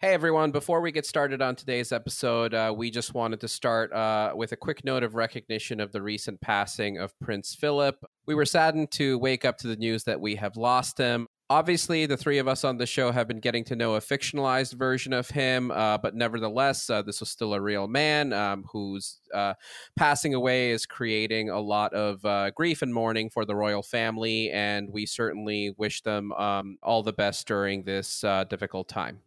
[0.00, 3.92] Hey everyone, before we get started on today's episode, uh, we just wanted to start
[3.92, 8.04] uh, with a quick note of recognition of the recent passing of Prince Philip.
[8.24, 11.26] We were saddened to wake up to the news that we have lost him.
[11.50, 14.74] Obviously, the three of us on the show have been getting to know a fictionalized
[14.74, 19.18] version of him, uh, but nevertheless, uh, this was still a real man um, whose
[19.34, 19.54] uh,
[19.96, 24.48] passing away is creating a lot of uh, grief and mourning for the royal family,
[24.52, 29.22] and we certainly wish them um, all the best during this difficult time.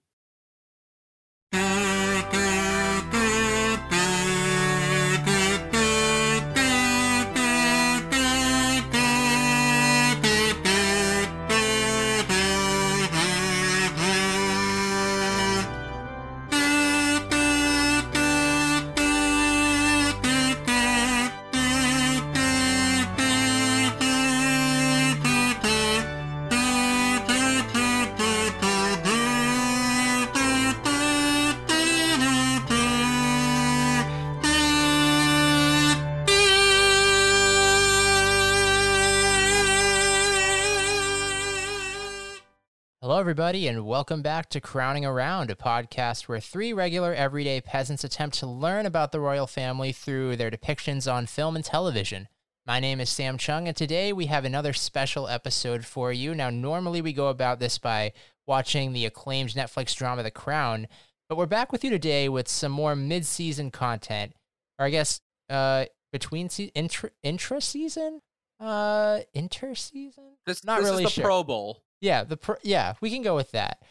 [43.41, 48.37] Everybody, and welcome back to Crowning Around, a podcast where three regular everyday peasants attempt
[48.37, 52.27] to learn about the royal family through their depictions on film and television.
[52.67, 56.35] My name is Sam Chung, and today we have another special episode for you.
[56.35, 58.13] Now, normally we go about this by
[58.45, 60.87] watching the acclaimed Netflix drama The Crown,
[61.27, 64.35] but we're back with you today with some more mid season content,
[64.77, 65.19] or I guess
[65.49, 68.21] uh, between se- intra, intra season?
[68.59, 70.35] Uh, inter season?
[70.45, 71.23] This, Not this really is the sure.
[71.23, 71.81] Pro Bowl.
[72.01, 73.81] Yeah, the pr- yeah, we can go with that.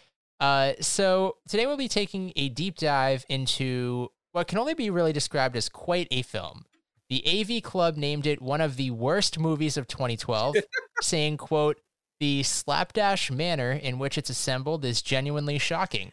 [0.41, 5.13] Uh, so today we'll be taking a deep dive into what can only be really
[5.13, 6.65] described as quite a film.
[7.09, 10.57] The AV Club named it one of the worst movies of 2012,
[11.01, 11.81] saying, quote,
[12.21, 16.13] the slapdash manner in which it's assembled is genuinely shocking.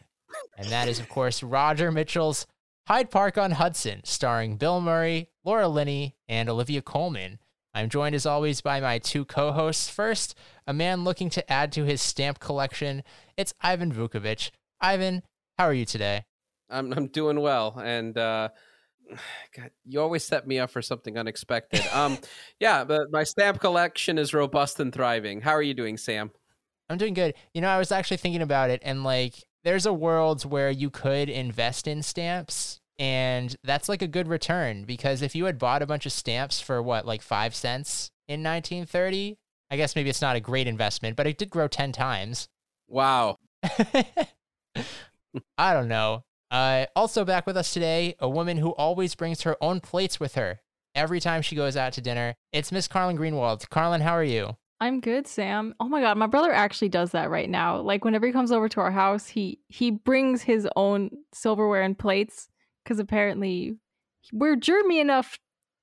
[0.56, 2.46] And that is, of course, Roger Michell's
[2.88, 7.38] Hyde Park on Hudson, starring Bill Murray, Laura Linney, and Olivia Colman.
[7.78, 9.88] I'm joined as always by my two co hosts.
[9.88, 13.04] First, a man looking to add to his stamp collection.
[13.36, 14.50] It's Ivan Vukovic.
[14.80, 15.22] Ivan,
[15.56, 16.24] how are you today?
[16.68, 18.48] I'm I'm doing well, and uh,
[19.56, 21.80] God, you always set me up for something unexpected.
[21.92, 22.18] Um,
[22.58, 25.40] yeah, but my stamp collection is robust and thriving.
[25.40, 26.32] How are you doing, Sam?
[26.90, 27.34] I'm doing good.
[27.54, 30.90] You know, I was actually thinking about it, and like, there's a world where you
[30.90, 35.82] could invest in stamps and that's like a good return because if you had bought
[35.82, 39.38] a bunch of stamps for what, like five cents in 1930,
[39.70, 42.48] I guess maybe it's not a great investment, but it did grow 10 times.
[42.88, 43.38] Wow.
[45.58, 46.24] I don't know.
[46.50, 50.34] Uh, also, back with us today, a woman who always brings her own plates with
[50.34, 50.60] her
[50.94, 52.34] every time she goes out to dinner.
[52.52, 53.68] It's Miss Carlin Greenwald.
[53.68, 54.56] Carlin, how are you?
[54.80, 55.74] I'm good, Sam.
[55.80, 57.80] Oh my god, my brother actually does that right now.
[57.80, 61.98] Like whenever he comes over to our house, he he brings his own silverware and
[61.98, 62.48] plates
[62.88, 63.76] because apparently
[64.32, 65.38] we're germy enough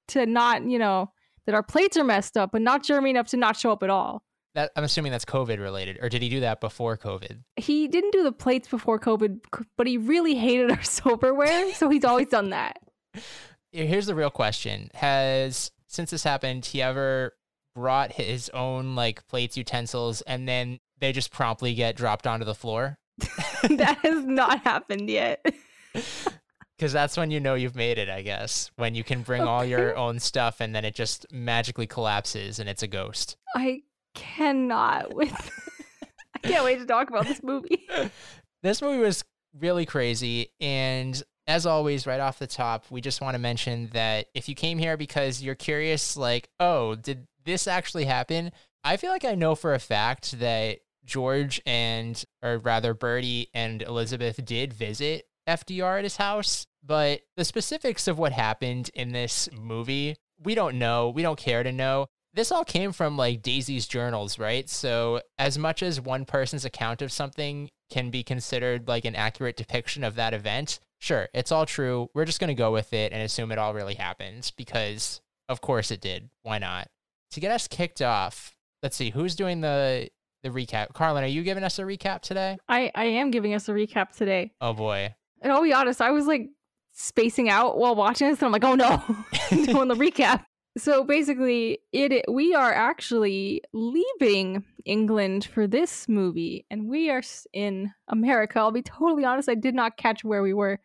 [0.08, 1.12] to not, you know,
[1.46, 3.92] that our plates are messed up, but not germy enough to not show up at
[3.92, 4.24] all.
[4.56, 7.44] That, I'm assuming that's COVID related, or did he do that before COVID?
[7.58, 9.42] He didn't do the plates before COVID,
[9.78, 12.80] but he really hated our silverware, so he's always done that.
[13.72, 17.34] Here's the real question: Has since this happened, he ever
[17.76, 22.56] brought his own like plates, utensils, and then they just promptly get dropped onto the
[22.56, 22.98] floor?
[23.18, 25.46] that has not happened yet.
[26.78, 28.70] Because that's when you know you've made it, I guess.
[28.76, 29.50] When you can bring okay.
[29.50, 33.38] all your own stuff and then it just magically collapses and it's a ghost.
[33.56, 35.52] I cannot with.
[36.36, 37.88] I can't wait to talk about this movie.
[38.64, 39.24] this movie was
[39.58, 40.52] really crazy.
[40.60, 44.56] And as always, right off the top, we just want to mention that if you
[44.56, 48.52] came here because you're curious, like, oh, did this actually happen?
[48.84, 53.82] I feel like I know for a fact that George and, or rather, Bertie and
[53.82, 59.50] Elizabeth did visit FDR at his house, but the specifics of what happened in this
[59.54, 61.10] movie, we don't know.
[61.10, 62.08] We don't care to know.
[62.34, 64.70] This all came from like Daisy's journals, right?
[64.70, 69.56] So, as much as one person's account of something can be considered like an accurate
[69.56, 72.10] depiction of that event, sure, it's all true.
[72.14, 75.62] We're just going to go with it and assume it all really happened because, of
[75.62, 76.30] course, it did.
[76.42, 76.90] Why not?
[77.32, 80.10] To get us kicked off, let's see who's doing the
[80.44, 80.94] the recap.
[80.94, 82.58] Carlin, are you giving us a recap today?
[82.68, 84.52] I I am giving us a recap today.
[84.62, 85.16] Oh boy.
[85.46, 86.50] And I'll be honest, I was like
[86.92, 89.04] spacing out while watching this, and I'm like, oh no,
[89.50, 90.44] doing the recap.
[90.76, 97.22] So basically, it we are actually leaving England for this movie, and we are
[97.54, 98.58] in America.
[98.58, 100.80] I'll be totally honest, I did not catch where we were,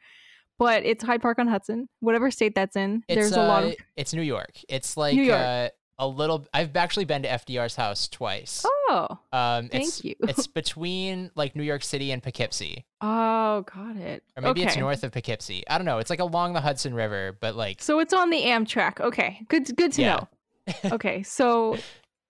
[0.59, 3.03] but it's Hyde Park on Hudson, whatever state that's in.
[3.09, 3.75] It's, There's uh, a lot of.
[3.97, 4.59] It's New York.
[4.69, 5.41] It's like New York.
[5.41, 5.69] Uh,
[6.01, 6.47] a little.
[6.53, 8.65] I've actually been to FDR's house twice.
[8.67, 10.15] Oh, um, thank it's, you.
[10.21, 14.25] it's between like New York City and Poughkeepsie, oh, got it.
[14.37, 15.63] or maybe it's north of Poughkeepsie.
[15.69, 15.99] I don't know.
[15.99, 19.01] It's like along the Hudson River, but like So it's on the Amtrak.
[19.01, 19.77] Okay, good.
[19.77, 20.17] Good to Yeah.
[20.17, 20.75] know.
[20.93, 21.77] okay, so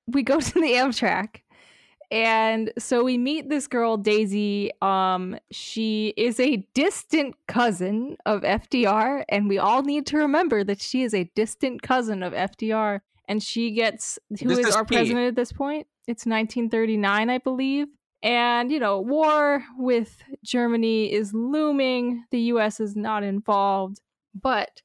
[0.09, 1.37] we go to the Amtrak,
[2.11, 4.73] and so we meet this girl Daisy.
[4.83, 10.81] Um, she is a distant cousin of FDR, and we all need to remember that
[10.83, 13.01] she is a distant cousin of FDR.
[13.31, 15.87] And she gets who This is is our president at this point?
[16.09, 17.87] It's 1939, I believe.
[18.25, 22.25] And, you know, war with Germany is looming.
[22.33, 24.01] The US is not involved.
[24.35, 24.83] But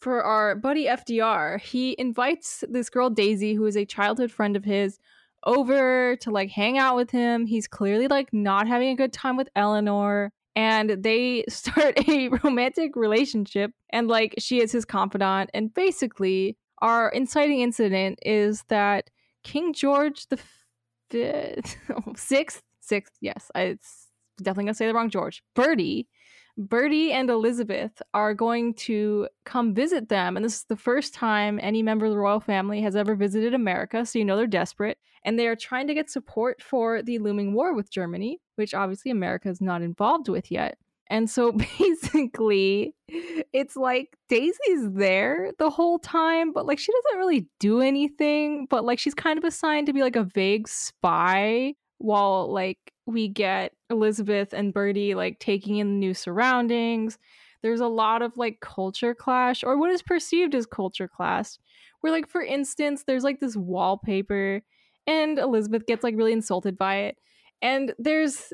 [0.00, 4.64] for our buddy FDR, he invites this girl Daisy, who is a childhood friend of
[4.64, 4.98] his,
[5.44, 7.46] over to like hang out with him.
[7.46, 10.32] He's clearly like not having a good time with Eleanor.
[10.56, 15.50] And they start a romantic relationship, and like she is his confidant.
[15.54, 19.08] And basically, our inciting incident is that
[19.42, 23.78] King George the fifth, oh, sixth, sixth, yes, I
[24.38, 25.42] definitely gonna say the wrong George.
[25.54, 26.06] Bertie,
[26.58, 31.58] Bertie and Elizabeth are going to come visit them, and this is the first time
[31.62, 34.04] any member of the royal family has ever visited America.
[34.04, 37.54] So you know they're desperate, and they are trying to get support for the looming
[37.54, 40.76] war with Germany, which obviously America is not involved with yet.
[41.08, 47.46] And so basically, it's like Daisy's there the whole time, but like she doesn't really
[47.60, 48.66] do anything.
[48.68, 53.28] But like she's kind of assigned to be like a vague spy while like we
[53.28, 57.18] get Elizabeth and Bertie like taking in new surroundings.
[57.62, 61.56] There's a lot of like culture clash or what is perceived as culture clash.
[62.00, 64.62] Where like for instance, there's like this wallpaper
[65.06, 67.16] and Elizabeth gets like really insulted by it.
[67.62, 68.52] And there's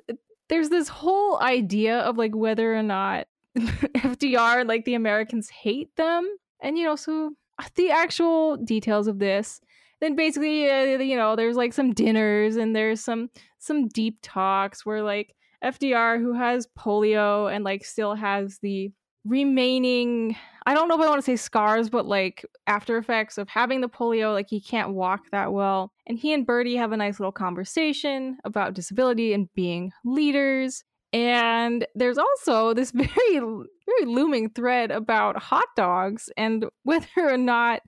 [0.51, 3.27] there's this whole idea of like whether or not
[3.57, 6.29] FDR like the Americans hate them.
[6.61, 7.31] And you know, so
[7.75, 9.61] the actual details of this
[10.01, 14.85] then basically uh, you know there's like some dinners and there's some some deep talks
[14.85, 18.91] where like FDR who has polio and like still has the
[19.25, 20.37] remaining
[20.67, 23.81] I don't know if I want to say scars but like after effects of having
[23.81, 27.21] the polio like he can't walk that well and he and Bertie have a nice
[27.21, 33.09] little conversation about disability and being leaders and there's also this very
[33.39, 37.81] very looming thread about hot dogs and whether or not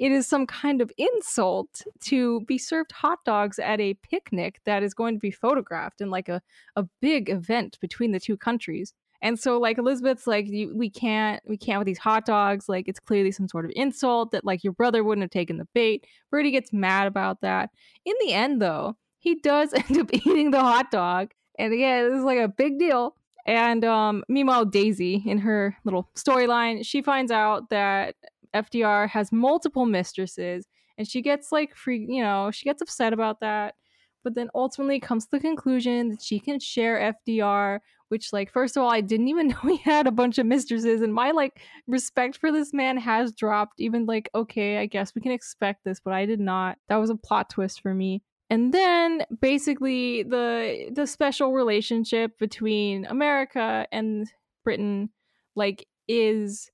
[0.00, 4.82] it is some kind of insult to be served hot dogs at a picnic that
[4.82, 6.40] is going to be photographed in like a,
[6.74, 8.94] a big event between the two countries.
[9.22, 12.88] And so like Elizabeth's like you, we can't we can't with these hot dogs like
[12.88, 16.06] it's clearly some sort of insult that like your brother wouldn't have taken the bait.
[16.30, 17.70] Bertie gets mad about that.
[18.04, 21.32] In the end though, he does end up eating the hot dog.
[21.58, 23.14] And again, this is like a big deal.
[23.46, 28.14] And um meanwhile Daisy in her little storyline, she finds out that
[28.54, 30.66] FDR has multiple mistresses
[30.98, 33.74] and she gets like free, you know, she gets upset about that,
[34.22, 38.76] but then ultimately comes to the conclusion that she can share FDR, which like first
[38.76, 41.60] of all, I didn't even know he had a bunch of mistresses and my like
[41.86, 46.00] respect for this man has dropped even like okay, I guess we can expect this,
[46.00, 46.78] but I did not.
[46.88, 48.22] That was a plot twist for me.
[48.50, 54.30] And then basically the the special relationship between America and
[54.64, 55.10] Britain
[55.56, 56.70] like is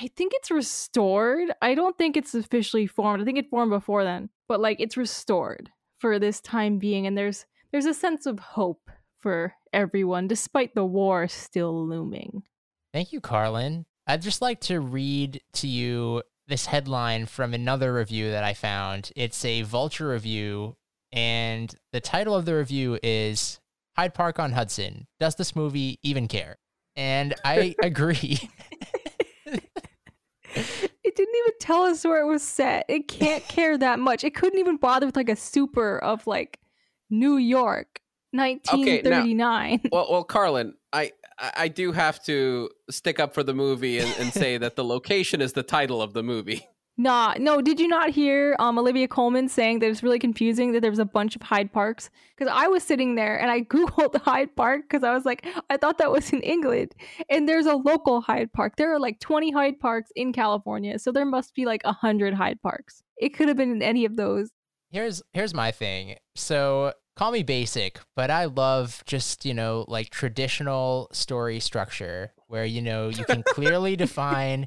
[0.00, 1.50] I think it's restored.
[1.62, 3.22] I don't think it's officially formed.
[3.22, 7.16] I think it formed before then, but like it's restored for this time being and
[7.16, 12.42] there's there's a sense of hope for everyone despite the war still looming.
[12.92, 13.84] Thank you, Carlin.
[14.06, 19.12] I'd just like to read to you this headline from another review that I found.
[19.14, 20.76] It's a Vulture review,
[21.12, 23.60] and the title of the review is
[23.96, 25.06] Hyde Park on Hudson.
[25.20, 26.56] Does this movie even care?
[26.96, 28.38] And I agree.
[31.18, 32.86] Didn't even tell us where it was set.
[32.88, 34.22] It can't care that much.
[34.22, 36.60] It couldn't even bother with like a super of like
[37.10, 39.80] New York, 1939.
[39.90, 44.14] Well, well, Carlin, I I I do have to stick up for the movie and,
[44.20, 46.68] and say that the location is the title of the movie.
[47.00, 50.80] Nah, no, did you not hear um Olivia Colman saying that it's really confusing that
[50.80, 52.10] there was a bunch of Hyde Parks?
[52.36, 55.76] Because I was sitting there and I Googled Hyde Park because I was like, I
[55.76, 56.96] thought that was in England.
[57.30, 58.74] And there's a local Hyde Park.
[58.76, 60.98] There are like 20 Hyde Parks in California.
[60.98, 63.04] So there must be like 100 Hyde Parks.
[63.16, 64.50] It could have been in any of those.
[64.90, 66.16] here's here's my thing.
[66.34, 72.64] So call me basic, but I love just, you know, like traditional story structure where,
[72.64, 74.66] you know, you can clearly define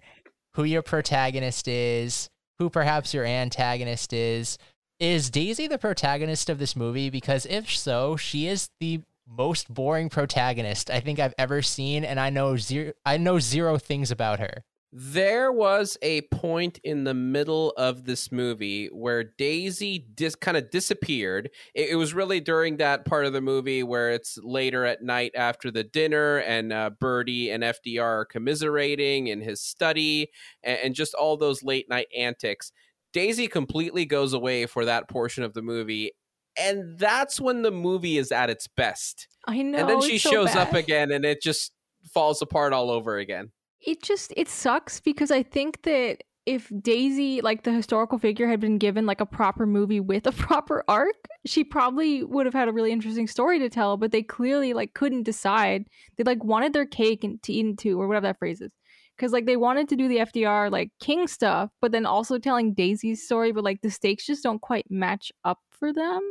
[0.55, 2.29] who your protagonist is,
[2.59, 4.57] who perhaps your antagonist is.
[4.99, 7.09] Is Daisy the protagonist of this movie?
[7.09, 12.19] Because if so, she is the most boring protagonist I think I've ever seen, and
[12.19, 14.63] I know zero I know zero things about her.
[14.93, 20.69] There was a point in the middle of this movie where Daisy dis- kind of
[20.69, 21.49] disappeared.
[21.73, 25.31] It, it, was really during that part of the movie where it's later at night
[25.33, 30.29] after the dinner, and uh, Bertie and FDR are commiserating in his study,
[30.61, 32.73] and, and just all those late night antics.
[33.13, 36.11] Daisy completely goes away for that portion of the movie,
[36.57, 39.29] and that's when the movie is at its best.
[39.47, 39.77] I know.
[39.77, 41.71] And then she shows so up again, and it just
[42.13, 43.51] falls apart all over again
[43.85, 48.59] it just it sucks because I think that if Daisy, like the historical figure, had
[48.59, 52.67] been given like a proper movie with a proper arc, she probably would have had
[52.67, 53.97] a really interesting story to tell.
[53.97, 55.85] But they clearly like couldn't decide.
[56.17, 58.71] They like wanted their cake and to eat into or whatever that phrase is.
[59.15, 62.73] Because like they wanted to do the FDR like King stuff, but then also telling
[62.73, 66.21] Daisy's story, but like the stakes just don't quite match up for them.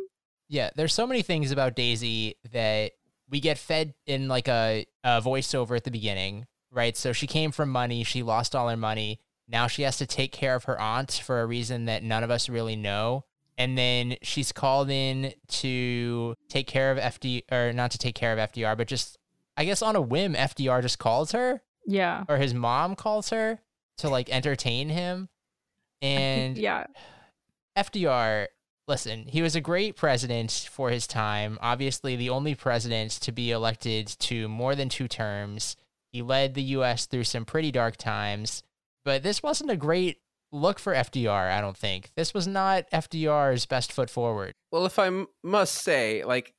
[0.49, 2.93] Yeah, there's so many things about Daisy that
[3.29, 6.97] we get fed in like a, a voiceover at the beginning right?
[6.97, 9.21] So she came from money, she lost all her money.
[9.49, 12.31] Now she has to take care of her aunt for a reason that none of
[12.31, 13.25] us really know.
[13.59, 18.33] And then she's called in to take care of FD or not to take care
[18.33, 19.19] of FDR, but just
[19.57, 21.61] I guess on a whim, FDR just calls her.
[21.87, 22.25] Yeah.
[22.29, 23.61] Or his mom calls her
[23.99, 25.29] to like entertain him.
[26.01, 26.87] And yeah.
[27.77, 28.47] FDR,
[28.89, 31.59] listen, he was a great president for his time.
[31.61, 35.77] Obviously, the only president to be elected to more than two terms.
[36.13, 37.07] He led the U.S.
[37.07, 38.63] through some pretty dark times,
[39.05, 40.19] but this wasn't a great
[40.53, 42.11] look for FDR, I don't think.
[42.17, 44.55] This was not FDR's best foot forward.
[44.73, 46.55] Well, if I m- must say, like,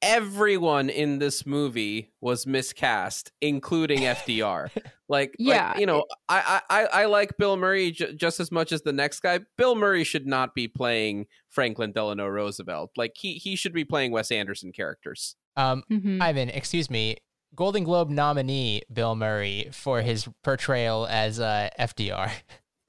[0.00, 4.70] everyone in this movie was miscast, including FDR.
[5.08, 8.72] like, yeah, like, you know, I, I I like Bill Murray j- just as much
[8.72, 9.40] as the next guy.
[9.56, 12.90] Bill Murray should not be playing Franklin Delano Roosevelt.
[12.96, 15.36] Like, he he should be playing Wes Anderson characters.
[15.56, 16.20] Um, mm-hmm.
[16.20, 17.18] Ivan, excuse me.
[17.54, 22.30] Golden Globe nominee Bill Murray for his portrayal as uh, FDR.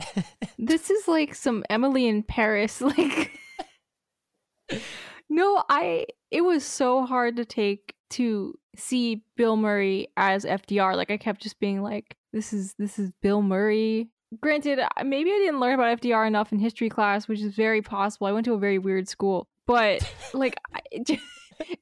[0.57, 2.81] this is like some Emily in Paris.
[2.97, 3.31] Like,
[5.29, 6.05] no, I.
[6.31, 10.95] It was so hard to take to see Bill Murray as FDR.
[10.95, 14.09] Like, I kept just being like, "This is this is Bill Murray."
[14.41, 18.25] Granted, maybe I didn't learn about FDR enough in history class, which is very possible.
[18.27, 20.55] I went to a very weird school, but like.
[20.73, 20.81] I,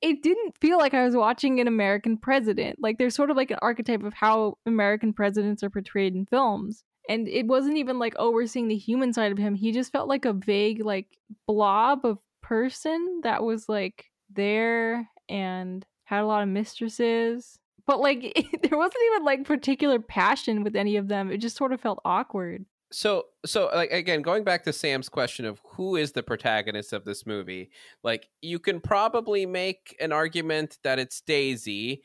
[0.02, 2.78] it didn't feel like I was watching an American president.
[2.80, 6.84] Like there's sort of like an archetype of how American presidents are portrayed in films.
[7.10, 9.56] And it wasn't even like, oh, we're seeing the human side of him.
[9.56, 11.08] He just felt like a vague, like,
[11.48, 17.58] blob of person that was like there and had a lot of mistresses.
[17.88, 21.32] But like, it, there wasn't even like particular passion with any of them.
[21.32, 25.46] It just sort of felt awkward so so like again going back to sam's question
[25.46, 27.70] of who is the protagonist of this movie
[28.04, 32.04] like you can probably make an argument that it's daisy.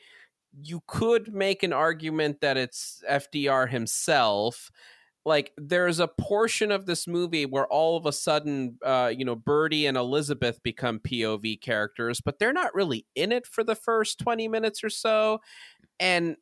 [0.63, 4.71] You could make an argument that it's fdr himself.
[5.25, 9.35] Like there's a portion of this movie where all of a sudden uh you know
[9.35, 14.19] bertie and elizabeth become pov characters but they're not really in it for the first
[14.21, 15.41] 20 minutes or so.
[15.99, 16.37] And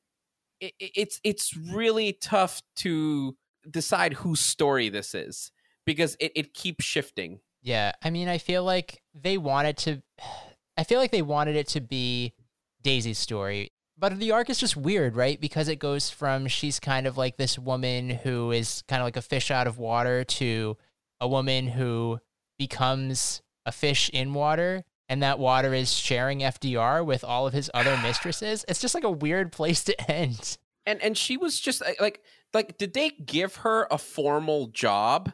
[0.61, 3.37] it, it's it's really tough to
[3.71, 5.51] decide whose story this is
[5.87, 7.41] because it, it keeps shifting.
[7.63, 7.93] Yeah.
[8.03, 10.03] I mean, I feel like they wanted to,
[10.77, 12.35] I feel like they wanted it to be
[12.83, 13.73] Daisy's story.
[13.97, 15.41] But the arc is just weird, right?
[15.41, 19.17] Because it goes from she's kind of like this woman who is kind of like
[19.17, 20.77] a fish out of water to
[21.21, 22.19] a woman who
[22.59, 27.71] becomes a fish in water and that water is sharing FDR with all of his
[27.73, 28.65] other mistresses.
[28.69, 30.59] It's just like a weird place to end.
[30.87, 32.21] And and she was just uh, like
[32.55, 35.33] like did they give her a formal job?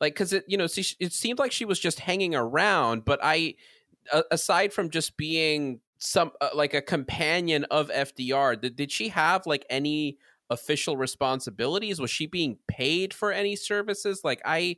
[0.00, 3.54] Like because it you know it seemed like she was just hanging around but i
[4.32, 9.46] aside from just being some uh, like a companion of fdr did, did she have
[9.46, 10.18] like any
[10.52, 12.00] official responsibilities?
[12.00, 14.20] Was she being paid for any services?
[14.22, 14.76] Like i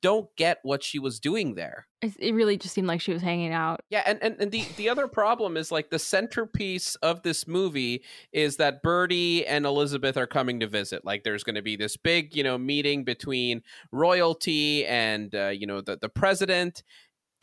[0.00, 1.86] don't get what she was doing there.
[2.02, 3.80] It really just seemed like she was hanging out.
[3.90, 8.02] Yeah, and, and, and the, the other problem is like the centerpiece of this movie
[8.32, 11.04] is that Bertie and Elizabeth are coming to visit.
[11.04, 13.62] Like there's going to be this big, you know, meeting between
[13.92, 16.82] royalty and, uh, you know, the, the president.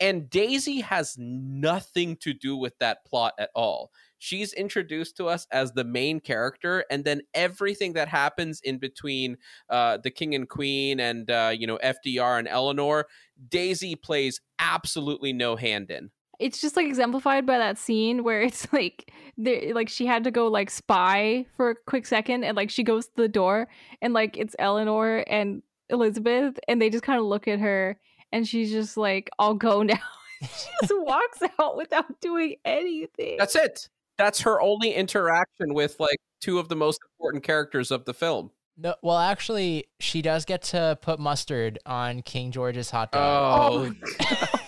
[0.00, 3.90] And Daisy has nothing to do with that plot at all
[4.22, 9.36] she's introduced to us as the main character and then everything that happens in between
[9.68, 13.06] uh, the king and queen and uh, you know fdr and eleanor
[13.48, 16.10] daisy plays absolutely no hand in.
[16.38, 20.30] It's just like exemplified by that scene where it's like there like she had to
[20.30, 23.68] go like spy for a quick second and like she goes to the door
[24.00, 27.98] and like it's eleanor and elizabeth and they just kind of look at her
[28.30, 29.98] and she's just like i'll go now.
[30.42, 33.36] She just walks out without doing anything.
[33.38, 33.88] That's it
[34.18, 38.50] that's her only interaction with like two of the most important characters of the film.
[38.76, 43.92] No, well, actually, she does get to put mustard on King George's hot oh.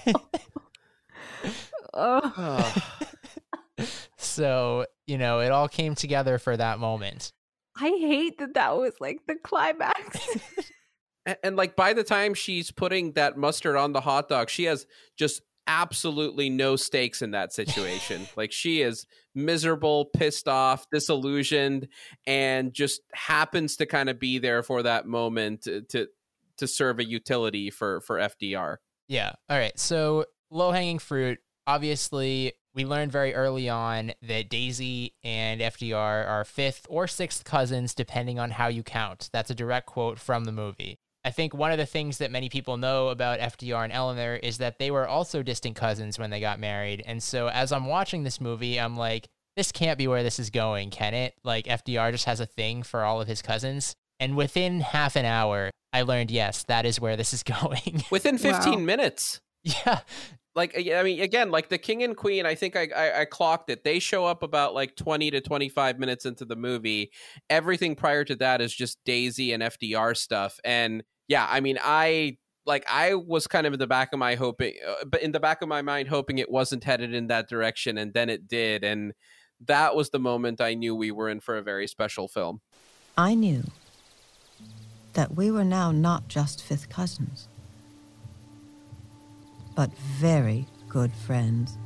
[0.04, 0.20] dog.
[1.94, 2.84] Oh, oh.
[4.16, 7.32] so, you know, it all came together for that moment.
[7.76, 10.28] I hate that that was like the climax.
[11.26, 14.64] and, and like by the time she's putting that mustard on the hot dog, she
[14.64, 14.86] has
[15.16, 18.28] just absolutely no stakes in that situation.
[18.36, 21.88] like she is miserable, pissed off, disillusioned,
[22.26, 26.08] and just happens to kind of be there for that moment to to,
[26.66, 28.76] serve a utility for for FDR.
[29.08, 29.32] Yeah.
[29.50, 29.78] All right.
[29.78, 31.40] So, low hanging fruit.
[31.66, 37.94] Obviously, we learned very early on that Daisy and FDR are fifth or sixth cousins,
[37.94, 39.30] depending on how you count.
[39.32, 40.98] That's a direct quote from the movie.
[41.24, 44.58] I think one of the things that many people know about FDR and Eleanor is
[44.58, 47.02] that they were also distant cousins when they got married.
[47.06, 49.26] And so as I'm watching this movie, I'm like,
[49.56, 51.34] this can't be where this is going, can it?
[51.44, 53.94] Like FDR just has a thing for all of his cousins.
[54.20, 58.02] And within half an hour, I learned, yes, that is where this is going.
[58.10, 58.78] Within 15 Wow.
[58.80, 59.40] minutes.
[59.62, 60.00] yeah.
[60.54, 62.44] like I mean, again, like the king and queen.
[62.46, 63.82] I think I, I I clocked it.
[63.82, 67.10] They show up about like twenty to twenty five minutes into the movie.
[67.48, 70.60] Everything prior to that is just Daisy and FDR stuff.
[70.64, 74.34] And yeah, I mean, I like I was kind of in the back of my
[74.34, 77.48] hoping, uh, but in the back of my mind, hoping it wasn't headed in that
[77.48, 79.12] direction, and then it did, and
[79.66, 82.60] that was the moment I knew we were in for a very special film.
[83.16, 83.64] I knew
[85.12, 87.48] that we were now not just fifth cousins,
[89.74, 91.78] but very good friends.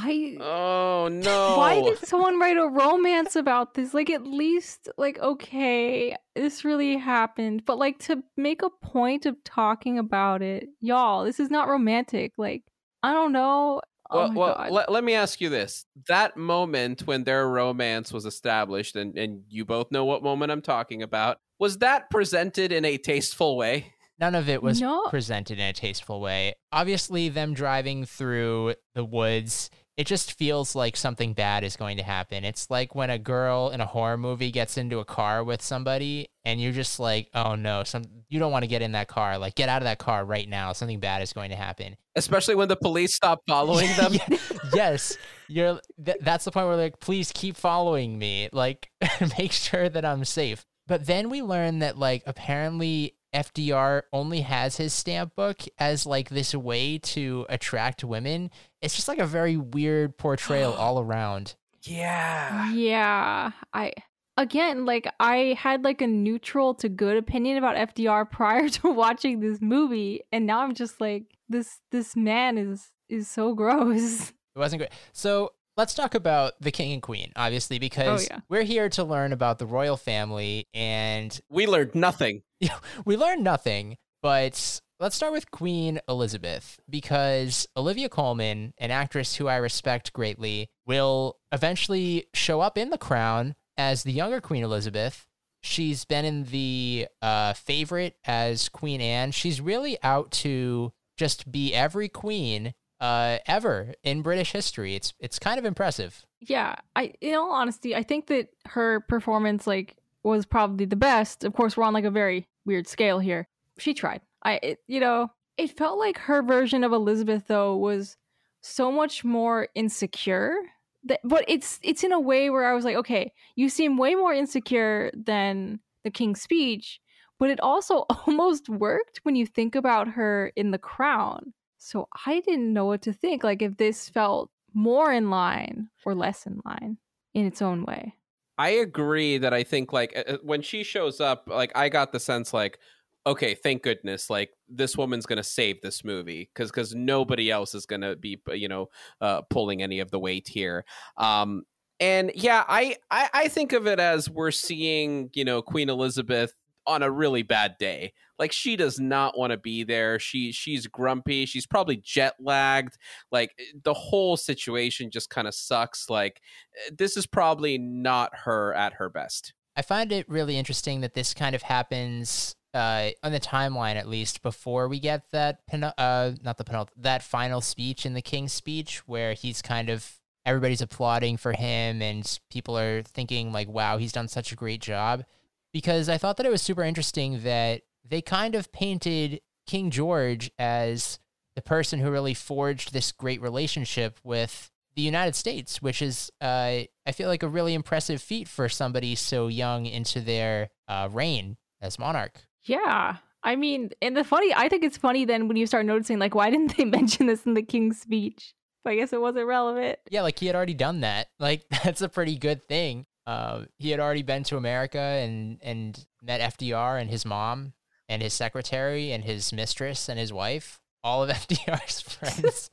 [0.00, 1.54] I Oh no!
[1.56, 3.92] Why did someone write a romance about this?
[3.94, 9.36] Like, at least, like, okay, this really happened, but like to make a point of
[9.44, 12.32] talking about it, y'all, this is not romantic.
[12.38, 12.62] Like,
[13.02, 13.80] I don't know.
[14.10, 14.70] Oh well, my well god.
[14.70, 15.84] let, let me ask you this.
[16.08, 20.62] That moment when their romance was established, and, and you both know what moment I'm
[20.62, 23.92] talking about, was that presented in a tasteful way?
[24.20, 25.02] None of it was No.
[25.10, 26.54] presented in a tasteful way.
[26.72, 32.04] Obviously, them driving through the woods, it just feels like something bad is going to
[32.04, 32.44] happen.
[32.44, 36.28] It's like when a girl in a horror movie gets into a car with somebody
[36.44, 39.38] and you're just like, "Oh no, some you don't want to get in that car.
[39.38, 40.72] Like get out of that car right now.
[40.72, 44.14] Something bad is going to happen." Especially when the police stop following them.
[44.74, 45.16] Yes,
[45.48, 48.50] you're th- that's the point where like, "Please keep following me.
[48.52, 48.90] Like
[49.38, 54.76] make sure that I'm safe." But then we learn that like apparently FDR only has
[54.76, 58.50] his stamp book as like this way to attract women.
[58.80, 61.56] It's just like a very weird portrayal all around.
[61.82, 62.72] Yeah.
[62.72, 63.92] yeah, I
[64.38, 69.40] again, like, I had like a neutral to good opinion about FDR prior to watching
[69.40, 74.32] this movie, and now I'm just like, this this man is is so gross.
[74.56, 74.90] It wasn't great.
[75.12, 78.40] So let's talk about the king and queen, obviously, oh, because yeah.
[78.48, 82.42] we're here to learn about the royal family and We learned nothing.
[83.04, 89.46] we learned nothing, but let's start with Queen Elizabeth because Olivia Colman, an actress who
[89.46, 95.26] I respect greatly, will eventually show up in The Crown as the younger Queen Elizabeth.
[95.62, 99.32] She's been in the uh, favorite as Queen Anne.
[99.32, 104.94] She's really out to just be every queen uh, ever in British history.
[104.94, 106.24] It's it's kind of impressive.
[106.40, 111.44] Yeah, I in all honesty, I think that her performance like was probably the best.
[111.44, 113.48] Of course, we're on like a very weird scale here.
[113.78, 114.20] She tried.
[114.44, 118.16] I it, you know, it felt like her version of Elizabeth though was
[118.60, 120.56] so much more insecure.
[121.04, 124.14] That, but it's it's in a way where I was like, okay, you seem way
[124.14, 127.00] more insecure than the King's Speech,
[127.38, 131.52] but it also almost worked when you think about her in The Crown.
[131.78, 133.44] So I didn't know what to think.
[133.44, 136.98] Like if this felt more in line or less in line
[137.34, 138.14] in its own way.
[138.58, 142.12] I agree that I think like uh, uh, when she shows up, like I got
[142.12, 142.78] the sense like,
[143.26, 147.86] okay, thank goodness, like this woman's gonna save this movie because because nobody else is
[147.86, 148.88] gonna be you know
[149.20, 150.84] uh, pulling any of the weight here.
[151.16, 151.62] Um,
[152.00, 156.52] and yeah, I, I I think of it as we're seeing you know Queen Elizabeth
[156.86, 158.12] on a really bad day.
[158.38, 160.18] Like she does not want to be there.
[160.18, 161.46] She she's grumpy.
[161.46, 162.96] She's probably jet lagged.
[163.32, 166.08] Like eh, the whole situation just kind of sucks.
[166.08, 166.40] Like
[166.86, 169.52] eh, this is probably not her at her best.
[169.76, 174.08] I find it really interesting that this kind of happens uh, on the timeline, at
[174.08, 178.22] least, before we get that pen- uh, not the penult that final speech in the
[178.22, 183.68] King's speech, where he's kind of everybody's applauding for him, and people are thinking like,
[183.68, 185.24] "Wow, he's done such a great job."
[185.72, 190.50] Because I thought that it was super interesting that they kind of painted King George
[190.58, 191.18] as
[191.54, 196.80] the person who really forged this great relationship with the United States, which is, uh,
[197.06, 201.56] I feel like, a really impressive feat for somebody so young into their uh, reign
[201.80, 202.40] as monarch.
[202.64, 203.16] Yeah.
[203.42, 206.34] I mean, and the funny, I think it's funny then when you start noticing, like,
[206.34, 208.54] why didn't they mention this in the king's speech?
[208.84, 209.98] But I guess it wasn't relevant.
[210.10, 211.28] Yeah, like he had already done that.
[211.40, 213.06] Like that's a pretty good thing.
[213.26, 217.74] Uh, he had already been to America and and met FDR and his mom
[218.08, 220.80] and his secretary and his mistress and his wife.
[221.04, 222.70] All of FDR's friends.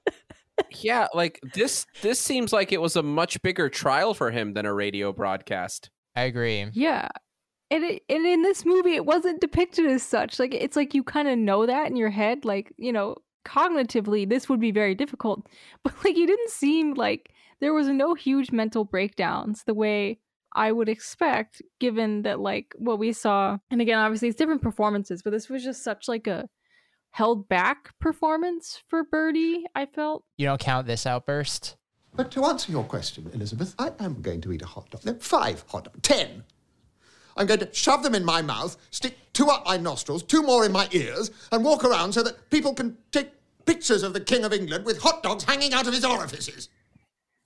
[0.82, 4.66] yeah, like this this seems like it was a much bigger trial for him than
[4.66, 5.90] a radio broadcast.
[6.14, 6.66] I agree.
[6.72, 7.08] Yeah.
[7.70, 10.38] And it, and in this movie it wasn't depicted as such.
[10.38, 14.28] Like it's like you kind of know that in your head like, you know, cognitively
[14.28, 15.46] this would be very difficult.
[15.82, 20.18] But like it didn't seem like there was no huge mental breakdowns the way
[20.56, 25.22] I would expect given that like what we saw and again obviously it's different performances,
[25.22, 26.48] but this was just such like a
[27.10, 30.24] held back performance for Bertie, I felt.
[30.36, 31.76] You don't count this outburst?
[32.14, 35.04] But to answer your question, Elizabeth, I am going to eat a hot dog.
[35.04, 36.00] No, five hot dogs.
[36.02, 36.44] Ten.
[37.36, 40.64] I'm going to shove them in my mouth, stick two up my nostrils, two more
[40.64, 43.30] in my ears, and walk around so that people can take
[43.66, 46.70] pictures of the King of England with hot dogs hanging out of his orifices.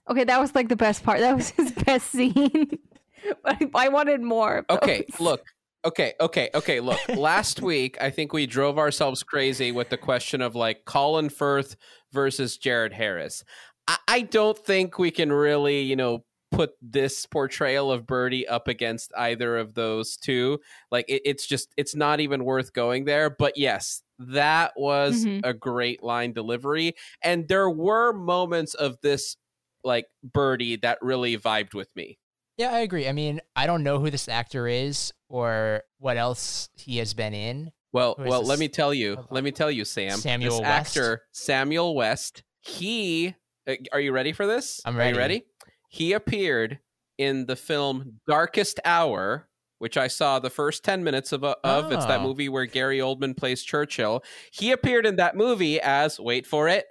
[0.09, 1.19] Okay, that was like the best part.
[1.19, 2.79] That was his best scene.
[3.43, 4.65] but I wanted more.
[4.69, 5.43] Okay, look.
[5.83, 6.79] Okay, okay, okay.
[6.79, 11.29] Look, last week I think we drove ourselves crazy with the question of like Colin
[11.29, 11.75] Firth
[12.11, 13.43] versus Jared Harris.
[13.87, 18.67] I, I don't think we can really, you know, put this portrayal of Bertie up
[18.67, 20.59] against either of those two.
[20.91, 23.29] Like it, it's just it's not even worth going there.
[23.31, 25.39] But yes, that was Mhm.
[25.43, 29.35] a great line delivery, and there were moments of this
[29.83, 32.19] like Bertie that really vibed with me.
[32.57, 33.07] Yeah, I agree.
[33.07, 37.33] I mean, I don't know who this actor is or what else he has been
[37.33, 37.71] in.
[37.93, 38.49] Well, well, this?
[38.49, 39.17] let me tell you.
[39.19, 40.17] Oh, Let me tell you, Sam.
[40.17, 40.97] Samuel this West?
[40.97, 42.43] actor, Samuel West.
[42.61, 43.35] He,
[43.67, 44.79] uh, are you ready for this?
[44.85, 45.17] I'm Are you ready.
[45.17, 45.43] ready?
[45.89, 46.79] He appeared
[47.17, 51.43] in the film Darkest Hour, which I saw the first ten minutes of.
[51.43, 51.91] uh, of.
[51.91, 52.23] It's that Oh.
[52.23, 54.23] movie where Gary Oldman plays Churchill.
[54.53, 56.85] He appeared in that movie as wait for it,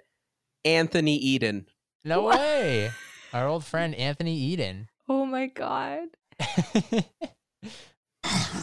[0.65, 1.65] Anthony Eden.
[2.03, 2.37] No What?
[2.39, 2.91] way.
[3.33, 4.89] Our old friend Anthony Eden.
[5.13, 6.07] Oh my god.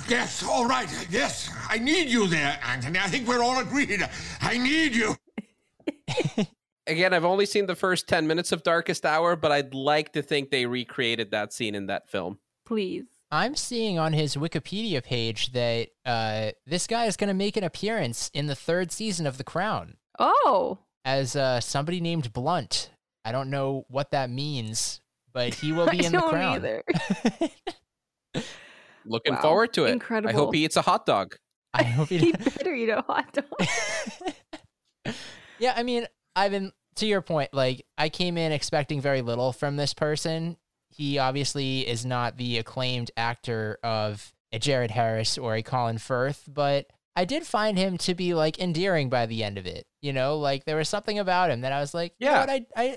[0.08, 0.88] Yes, all right.
[1.10, 2.98] Yes, I need you there, Anthony.
[2.98, 4.02] I think we're all agreed.
[4.40, 5.14] I need you.
[6.86, 10.22] Again, I've only seen the first ten minutes of Darkest Hour, but I'd like to
[10.22, 12.38] think they recreated that scene in that film.
[12.64, 13.04] Please.
[13.30, 17.64] I'm seeing on his Wikipedia page that uh, this guy is going to make an
[17.64, 20.78] appearance in the third season of The Crown Oh.
[21.04, 22.88] as uh, somebody named Blunt.
[23.26, 25.02] I don't know what that means,
[25.38, 26.56] but he will be I in The don't Crown.
[26.56, 26.82] either.
[29.04, 29.40] Looking Wow.
[29.42, 29.92] forward to it.
[29.92, 30.28] Incredible.
[30.30, 31.36] I hope he eats a hot dog.
[31.74, 35.14] I hope he he better eat a hot dog.
[35.60, 39.76] yeah, I mean, Ivan, to your point, like I came in expecting very little from
[39.76, 40.56] this person.
[40.90, 46.48] He obviously is not the acclaimed actor of a Jared Harris or a Colin Firth,
[46.52, 49.86] but I did find him to be like endearing by the end of it.
[50.02, 52.40] You know, like there was something about him that I was like, yeah, Yeah.
[52.40, 52.96] what, I I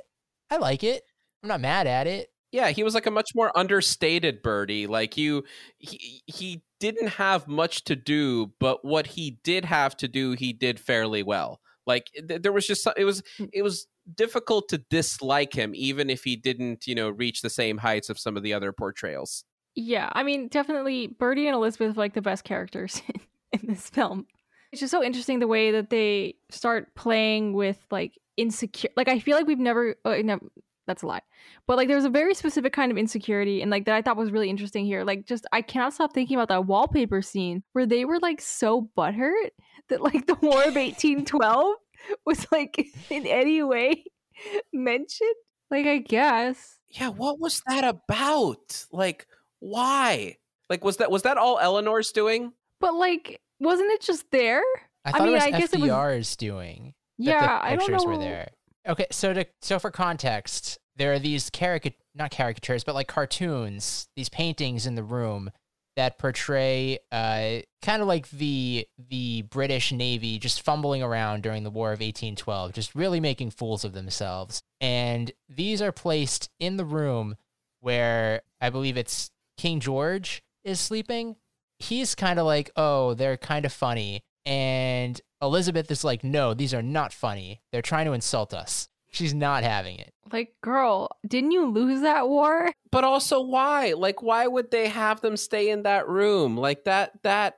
[0.50, 1.04] I like it.
[1.44, 2.31] I'm not mad at it.
[2.52, 4.88] Yeah, he was like a much more understated bertie.
[4.88, 5.44] Like you
[5.78, 10.52] he he didn't have much to do, but what he did have to do, he
[10.54, 11.62] did fairly well.
[11.88, 16.10] Like th- there was just some- it was it was difficult to dislike him even
[16.10, 19.44] if he didn't, you know, reach the same heights of some of the other portrayals.
[19.76, 23.02] yeah, I mean, definitely Bertie and Elizabeth are like the best characters
[23.54, 24.26] in this film.
[24.74, 28.90] It's just so interesting the way that they start playing with like insecure.
[28.98, 29.96] Like I feel like we've never.
[30.04, 30.40] Uh, no,
[30.88, 31.22] that's a lie.
[31.68, 34.32] But like there's a very specific kind of insecurity, and like that I thought was
[34.32, 35.04] really interesting here.
[35.04, 38.90] Like just I cannot stop thinking about that wallpaper scene where they were like so
[38.98, 39.50] butthurt
[39.90, 41.76] that like the War of 1812
[42.26, 44.04] was like in any way
[44.74, 45.36] mentioned.
[45.70, 46.80] Like I guess.
[46.90, 48.86] Yeah, what was that about?
[48.92, 49.28] Like
[49.60, 50.38] why?
[50.70, 52.52] Like was that was that all Eleanor's doing?
[52.80, 54.64] But like, wasn't it just there?
[55.06, 56.94] I I mean, it was I guess it was- doing.
[57.18, 58.10] Yeah, the I don't pictures know.
[58.10, 58.50] were there.
[58.88, 64.10] Okay, so to so for context, there are these caricature not caricatures, but like cartoons,
[64.16, 65.52] these paintings in the room
[65.98, 71.70] that portray uh kind of like the the British Navy just fumbling around during the
[71.70, 74.62] War of 1812, just really making fools of themselves.
[74.80, 77.36] And these are placed in the room
[77.82, 81.36] where I believe it's King George is sleeping.
[81.80, 86.74] He's kind of like, "Oh, they're kind of funny." And Elizabeth is like, no, these
[86.74, 87.62] are not funny.
[87.72, 88.88] They're trying to insult us.
[89.10, 90.14] She's not having it.
[90.32, 92.72] Like, girl, didn't you lose that war?
[92.92, 93.94] But also why?
[93.98, 96.56] Like why would they have them stay in that room?
[96.58, 97.58] Like that that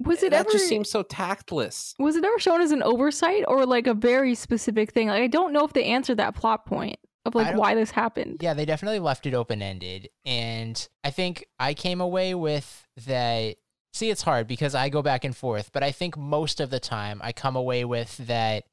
[0.00, 0.50] Was it that ever?
[0.50, 1.94] just seems so tactless.
[2.00, 5.06] was it ever shown as an oversight or like a very specific thing?
[5.08, 6.98] Like, I don't know if they answered that plot point.
[7.24, 8.38] of like why this happened.
[8.40, 10.08] Yeah, they definitely left it open ended.
[10.24, 13.56] And I think I came away with that.
[13.92, 16.80] See, it's hard because I go back and forth, but I think most of the
[16.80, 18.64] time I come away with that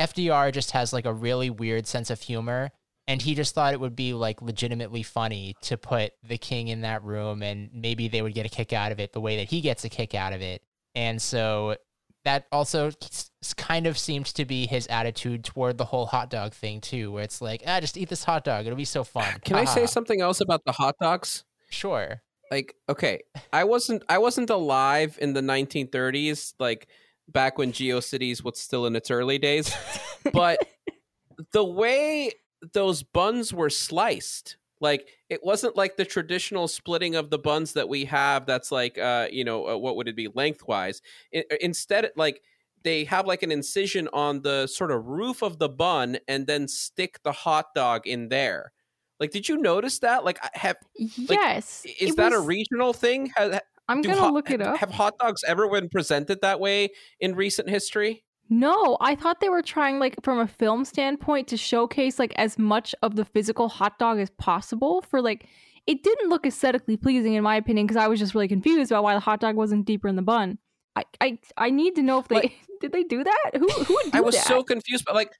[0.00, 2.70] FDR just has like a really weird sense of humor.
[3.08, 6.82] And he just thought it would be like legitimately funny to put the king in
[6.82, 9.50] that room and maybe they would get a kick out of it the way that
[9.50, 10.62] he gets a kick out of it.
[10.94, 11.76] And so
[12.24, 12.92] that also
[13.56, 17.24] kind of seemed to be his attitude toward the whole hot dog thing too, where
[17.24, 18.66] it's like, ah, just eat this hot dog.
[18.66, 19.40] It'll be so fun.
[19.44, 21.44] Can I say something else about the hot dogs?
[21.70, 22.22] Sure.
[22.52, 23.20] Like okay
[23.52, 26.86] i wasn't i wasn't alive in the 1930s like
[27.28, 29.74] back when geocities was still in its early days
[30.32, 30.58] but
[31.52, 32.30] the way
[32.74, 37.88] those buns were sliced like it wasn't like the traditional splitting of the buns that
[37.88, 41.00] we have that's like uh you know uh, what would it be lengthwise.
[41.34, 42.42] I- instead like
[42.84, 46.68] they have like an incision on the sort of roof of the bun and then
[46.68, 48.72] stick the hot dog in there
[49.22, 51.86] like did you notice that like have yes.
[52.00, 53.32] is it that a regional thing?
[53.36, 54.76] Has, I'm gonna hot- look it up.
[54.78, 58.24] Have hot dogs ever been presented that way in recent history?
[58.50, 62.58] No, I thought they were trying like from a film standpoint to showcase like as
[62.58, 65.46] much of the physical hot dog as possible for like
[65.86, 69.04] it didn't look aesthetically pleasing in my opinion because I was just really confused about
[69.04, 70.58] why the hot dog wasn't deeper in the bun.
[70.96, 73.50] I I, I need to know if they Like- did they do that?
[73.54, 74.18] Who who would do that?
[74.18, 74.48] I was that?
[74.48, 75.04] so confused.
[75.06, 75.30] But like,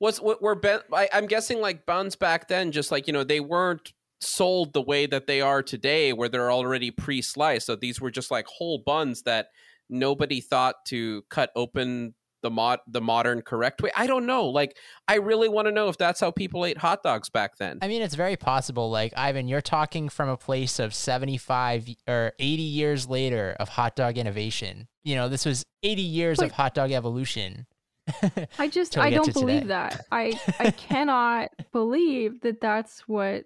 [0.00, 3.24] was what were ben, I, I'm guessing like buns back then, just like you know,
[3.24, 7.66] they weren't sold the way that they are today, where they're already pre-sliced.
[7.66, 9.48] So these were just like whole buns that
[9.88, 13.90] nobody thought to cut open the mod the modern correct way.
[13.96, 14.46] I don't know.
[14.46, 14.76] Like,
[15.08, 17.78] I really want to know if that's how people ate hot dogs back then.
[17.82, 18.90] I mean, it's very possible.
[18.90, 23.96] Like, Ivan, you're talking from a place of 75 or 80 years later of hot
[23.96, 24.86] dog innovation.
[25.02, 27.66] You know, this was 80 years of hot dog evolution.
[28.58, 29.68] I just I don't believe today.
[29.68, 30.06] that.
[30.12, 33.44] I I cannot believe that that's what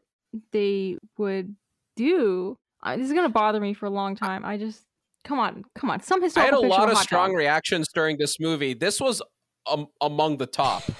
[0.52, 1.56] they would
[1.96, 2.56] do.
[2.82, 4.44] I, this is gonna bother me for a long time.
[4.44, 4.82] I just
[5.24, 6.00] come on, come on.
[6.02, 7.36] Some I had a lot of strong dog.
[7.36, 8.74] reactions during this movie.
[8.74, 9.22] This was
[9.66, 10.84] um, among the top.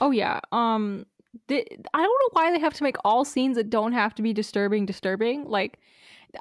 [0.00, 0.40] Oh yeah.
[0.52, 1.04] Um,
[1.48, 1.58] the,
[1.92, 4.32] I don't know why they have to make all scenes that don't have to be
[4.32, 5.44] disturbing disturbing.
[5.44, 5.78] Like,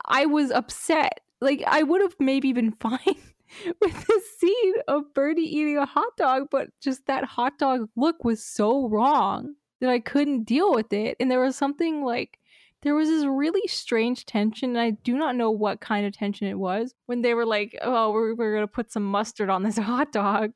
[0.05, 1.19] I was upset.
[1.41, 3.17] Like, I would have maybe been fine
[3.81, 8.23] with the scene of Bertie eating a hot dog, but just that hot dog look
[8.23, 11.17] was so wrong that I couldn't deal with it.
[11.19, 12.39] And there was something like
[12.81, 16.47] there was this really strange tension, and I do not know what kind of tension
[16.47, 19.77] it was when they were like, "Oh, we're we're gonna put some mustard on this
[19.79, 20.51] hot dog."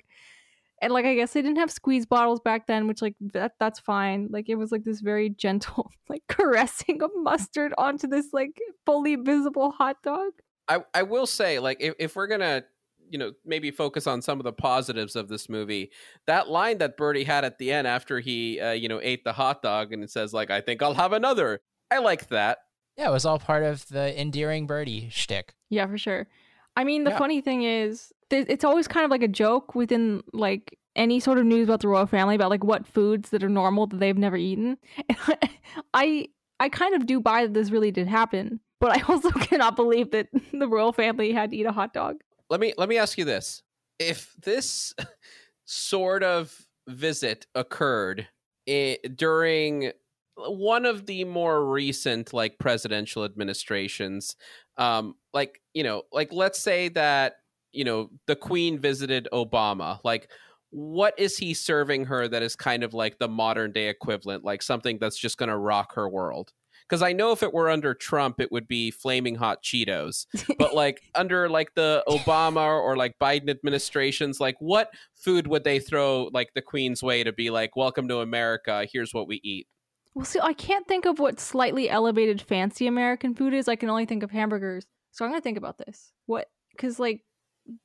[0.81, 3.79] and like I guess they didn't have squeeze bottles back then, which like that that's
[3.79, 4.29] fine.
[4.31, 9.15] Like it was like this very gentle like caressing of mustard onto this like fully
[9.15, 10.31] visible hot dog.
[10.67, 12.63] I, I will say, like, if, if we're gonna,
[13.09, 15.91] you know, maybe focus on some of the positives of this movie,
[16.27, 19.33] that line that Bertie had at the end after he, uh, you know, ate the
[19.33, 21.59] hot dog and it says, like, I think I'll have another.
[21.91, 22.59] I like that.
[22.97, 25.53] Yeah, it was all part of the endearing bertie shtick.
[25.69, 26.27] Yeah, for sure.
[26.75, 27.17] I mean, the Yeah.
[27.17, 31.37] funny thing is, th- it's always kind of like a joke within like any sort
[31.37, 34.17] of news about the royal family about like what foods that are normal that they've
[34.17, 34.77] never eaten.
[35.93, 36.27] I
[36.59, 40.11] I kind of do buy that this really did happen, but I also cannot believe
[40.11, 42.17] that the royal family had to eat a hot dog.
[42.49, 43.63] Let me let me ask you this:
[43.99, 44.93] If this
[45.65, 46.55] sort of
[46.87, 48.27] visit occurred
[48.67, 49.91] i- during
[50.35, 54.35] one of the more recent like presidential administrations
[54.77, 57.35] um like you know like let's say that
[57.73, 60.31] you know the queen visited obama like
[60.71, 64.61] what is he serving her that is kind of like the modern day equivalent like
[64.63, 66.51] something that's just going to rock her world
[66.89, 70.25] because i know if it were under trump it would be flaming hot cheetos
[70.57, 75.79] but like under like the obama or like biden administrations like what food would they
[75.79, 79.67] throw like the queen's way to be like welcome to america here's what we eat
[80.15, 83.67] Well, see, I can't think of what slightly elevated fancy American food is.
[83.67, 84.85] I can only think of hamburgers.
[85.11, 86.11] So I'm gonna think about this.
[86.25, 86.47] What?
[86.71, 87.21] Because like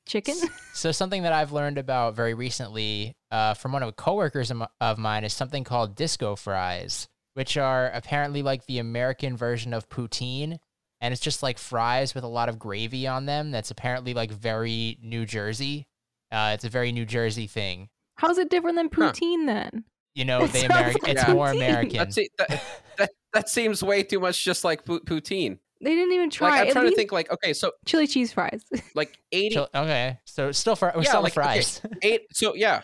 [0.07, 0.35] chicken.
[0.73, 4.63] So something that I've learned about very recently uh, from one of the coworkers of
[4.81, 9.87] of mine is something called disco fries, which are apparently like the American version of
[9.87, 10.57] poutine,
[10.99, 13.51] and it's just like fries with a lot of gravy on them.
[13.51, 15.87] That's apparently like very New Jersey.
[16.31, 17.89] Uh, it's a very New Jersey thing.
[18.15, 19.11] How's it different than Huh.
[19.11, 19.83] poutine then?
[20.15, 21.51] You know, It they Ameri- like it's more.
[21.51, 21.97] American.
[21.97, 22.15] That's.
[22.15, 22.63] That,
[22.97, 25.59] that, that seems way too much just like pu- poutine.
[25.81, 26.51] They didn't even try.
[26.51, 28.63] Like I'm At trying to think like okay, so chili cheese fries.
[28.95, 31.49] like 80 Chil- okay, so still fr- we're Yeah, still like, the okay.
[31.49, 31.81] fries.
[32.01, 32.81] eight so yeah.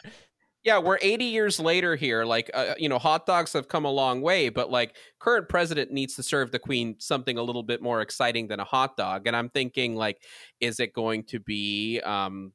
[0.63, 2.23] Yeah, we're 80 years later here.
[2.23, 5.91] Like uh, you know, hot dogs have come a long way, but like current president
[5.91, 9.27] needs to serve the queen something a little bit more exciting than a hot dog.
[9.27, 10.21] And I'm thinking like
[10.59, 12.53] is it going to be um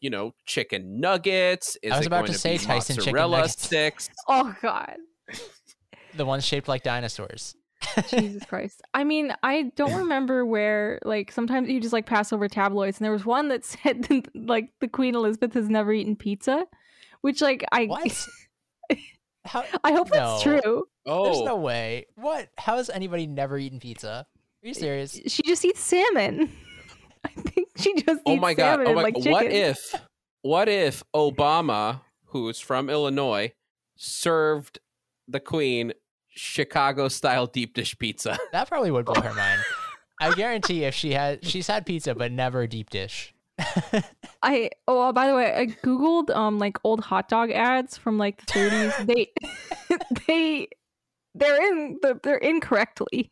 [0.00, 1.76] you know, chicken nuggets?
[1.82, 3.62] Is I was it about going to say be Tyson chicken mozzarella nuggets.
[3.62, 4.10] sticks?
[4.28, 4.96] oh god.
[6.16, 7.54] the ones shaped like dinosaurs.
[8.08, 8.82] Jesus Christ.
[8.92, 13.04] I mean, I don't remember where, like, sometimes you just like pass over tabloids, and
[13.04, 16.64] there was one that said, like, the Queen Elizabeth has never eaten pizza,
[17.22, 17.86] which, like, I.
[17.86, 18.26] What?
[19.44, 19.64] How?
[19.82, 20.84] I hope that's true.
[21.06, 22.06] Oh, There's no way.
[22.14, 22.48] What?
[22.58, 24.26] How has anybody never eaten pizza?
[24.62, 25.18] Are you serious?
[25.26, 26.52] She just eats salmon.
[27.24, 28.80] I think she just oh eats my god!
[28.80, 29.02] Oh and, my!
[29.02, 29.94] like what if?
[30.42, 33.52] What if Obama, who's from Illinois,
[33.96, 34.78] served
[35.28, 35.92] the Queen
[36.28, 38.38] Chicago style deep dish pizza?
[38.52, 39.60] That probably would blow her mind.
[40.20, 43.34] I guarantee if she had, she's had pizza, but never a deep dish.
[44.42, 48.18] I oh uh, by the way, I googled um like old hot dog ads from
[48.18, 49.06] like the 30s.
[49.06, 49.96] they
[50.26, 50.68] they
[51.34, 53.30] they're in the they're incorrectly.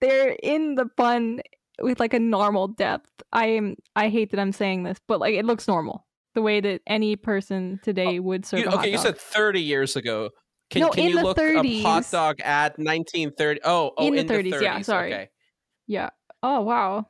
[0.00, 1.40] They're in the bun
[1.80, 3.10] with like a normal depth.
[3.32, 6.06] I am I hate that I'm saying this, but like it looks normal.
[6.34, 9.60] The way that any person today would serve You- a hot okay, you said 30
[9.60, 10.30] years ago.
[10.70, 13.60] Can, No, can in you the look up hot dog ad 1930?
[13.64, 15.12] Oh, oh, In in, the 30s, yeah, sorry.
[15.12, 15.28] Okay.
[15.86, 16.10] Yeah.
[16.42, 17.06] Oh wow.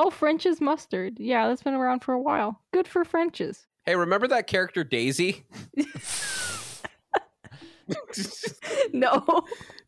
[0.00, 1.18] Oh, French's mustard.
[1.18, 2.62] Yeah, that's been around for a while.
[2.72, 3.66] Good for French's.
[3.84, 5.44] Hey, remember that character Daisy?
[8.92, 9.24] no.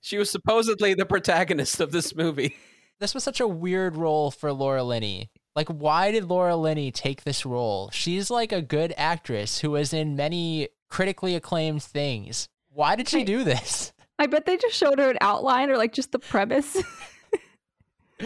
[0.00, 2.56] she was supposedly the protagonist of this movie.
[2.98, 5.30] This was such a weird role for Laura Linney.
[5.54, 7.90] Like, why did Laura Linney take this role?
[7.92, 12.48] She's like a good actress who was in many critically acclaimed things.
[12.68, 13.92] Why did she I- do this?
[14.18, 16.76] I bet they just showed her an outline or like just the premise.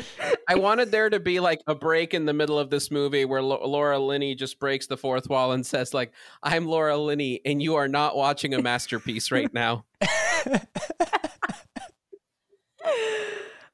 [0.49, 3.43] I wanted there to be like a break in the middle of this movie where
[3.43, 7.63] Lo- Laura Linney just breaks the fourth wall and says like, "I'm Laura Linney and
[7.63, 9.85] you are not watching a masterpiece right now."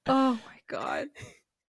[0.07, 1.09] oh my god.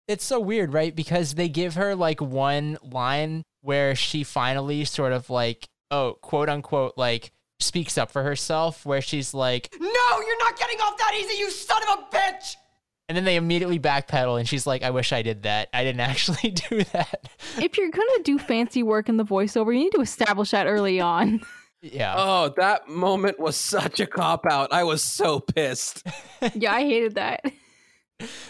[0.09, 0.95] it's so weird, right?
[0.95, 6.49] Because they give her like one line where she finally sort of like, oh, quote
[6.49, 11.15] unquote, like speaks up for herself, where she's like, No, you're not getting off that
[11.19, 12.57] easy, you son of a bitch!
[13.11, 15.69] And then they immediately backpedal and she's like, I wish I did that.
[15.75, 17.29] I didn't actually do that.
[17.61, 21.01] If you're gonna do fancy work in the voiceover, you need to establish that early
[21.01, 21.41] on.
[21.83, 22.15] yeah.
[22.17, 24.73] Oh, that moment was such a cop out.
[24.73, 26.07] I was so pissed.
[26.55, 27.45] yeah, I hated that.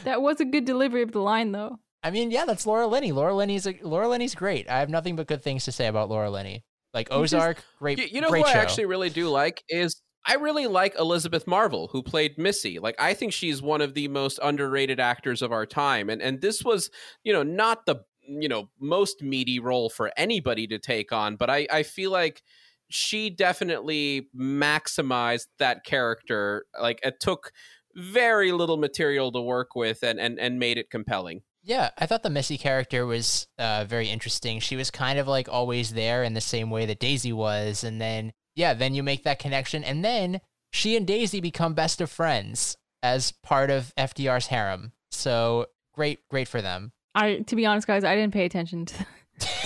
[0.05, 1.79] That was a good delivery of the line though.
[2.03, 3.13] I mean, yeah, that's Laura Linney.
[3.13, 4.69] Laura Linney's a, Laura Linney's great.
[4.69, 6.65] I have nothing but good things to say about Laura Linney.
[6.93, 7.99] Like Ozark, great.
[7.99, 8.59] You, you know great who show.
[8.59, 12.79] I actually really do like is I really like Elizabeth Marvel, who played Missy.
[12.79, 16.41] Like I think she's one of the most underrated actors of our time, and and
[16.41, 16.91] this was
[17.25, 21.51] you know not the you know most meaty role for anybody to take on, but
[21.51, 22.43] I I feel like
[22.89, 26.67] she definitely maximized that character.
[26.81, 27.53] Like it took
[27.97, 31.43] very little material to work with and and and made it compelling.
[31.63, 34.61] Yeah, I thought the Missy character was uh, very interesting.
[34.61, 38.01] She was kind of like always there in the same way that Daisy was, and
[38.01, 42.11] then yeah, then you make that connection, and then she and Daisy become best of
[42.11, 44.93] friends as part of FDR's harem.
[45.11, 46.93] So great, great for them.
[47.15, 49.07] I to be honest, guys, I didn't pay attention to,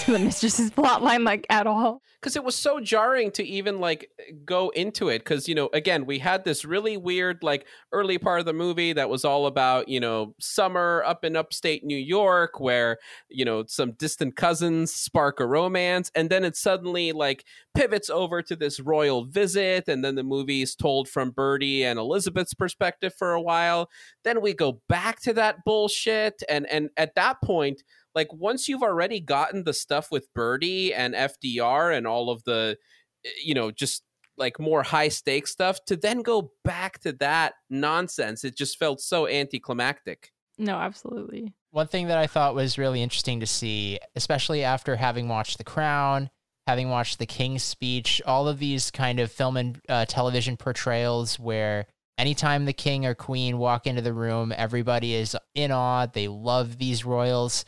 [0.05, 2.03] to the mistress's plotline like at all.
[2.21, 4.11] because it was so jarring to even like
[4.45, 8.41] go into it because you know again we had this really weird like early part
[8.41, 12.61] of the movie that was all about you know summer up in upstate new york
[12.61, 18.11] where you know some distant cousins spark a romance and then it suddenly like pivots
[18.11, 22.55] over to this royal visit and then the movie is told from Bertie and Elizabeth's
[22.55, 23.89] perspective for a while
[24.23, 27.83] then we go back to that bullshit and and at that point
[28.15, 32.77] like once you've already gotten the stuff with Bertie and FDR and all of the
[33.25, 34.03] eh, you know just
[34.37, 39.01] like more high stakes stuff to then go back to that nonsense it just felt
[39.01, 41.53] so anticlimactic No, absolutely.
[41.71, 45.65] One thing that I thought was really interesting to see, especially after having watched The
[45.65, 46.31] Crown,
[46.69, 51.39] having watched The King's Speech, all of these kind of film and uh, television portrayals
[51.39, 56.07] where anytime the king or queen walk into the room, everybody is in awe.
[56.07, 57.65] They love these royals.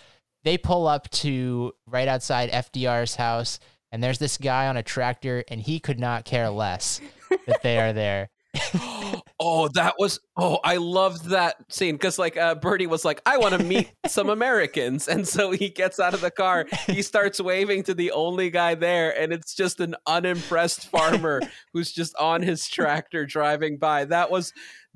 [0.46, 3.58] They pull up to right outside FDR's house,
[3.90, 7.00] and there's this guy on a tractor, and he could not care less
[7.48, 8.30] that they are there.
[9.40, 13.36] oh that was oh i loved that scene because like uh bertie was like i
[13.36, 17.38] want to meet some americans and so he gets out of the car he starts
[17.38, 21.42] waving to the only guy there and it's just an unimpressed farmer
[21.74, 24.54] who's just on his tractor driving by that was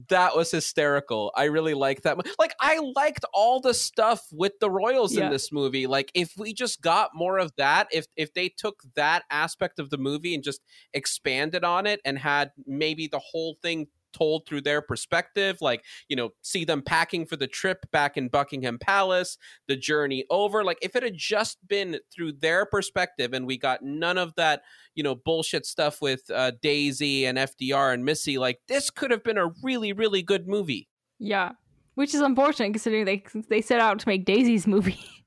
[0.09, 4.71] that was hysterical i really liked that like i liked all the stuff with the
[4.71, 5.27] royals Yeah.
[5.27, 8.83] in this movie like if we just got more of that if if they took
[8.95, 10.61] that aspect of the movie and just
[10.95, 16.17] expanded on it and had maybe the whole thing told through their perspective like you
[16.17, 19.37] know see them packing for the trip back in buckingham palace
[19.69, 23.83] the journey over like if it had just been through their perspective and we got
[23.83, 24.63] none of that
[24.95, 29.25] you know bullshit stuff with uh, daisy and fdr and missy like this could have
[29.25, 30.89] been a really really good movie
[31.21, 31.53] Yeah,
[31.95, 34.99] which is unfortunate considering they they set out to make Daisy's movie.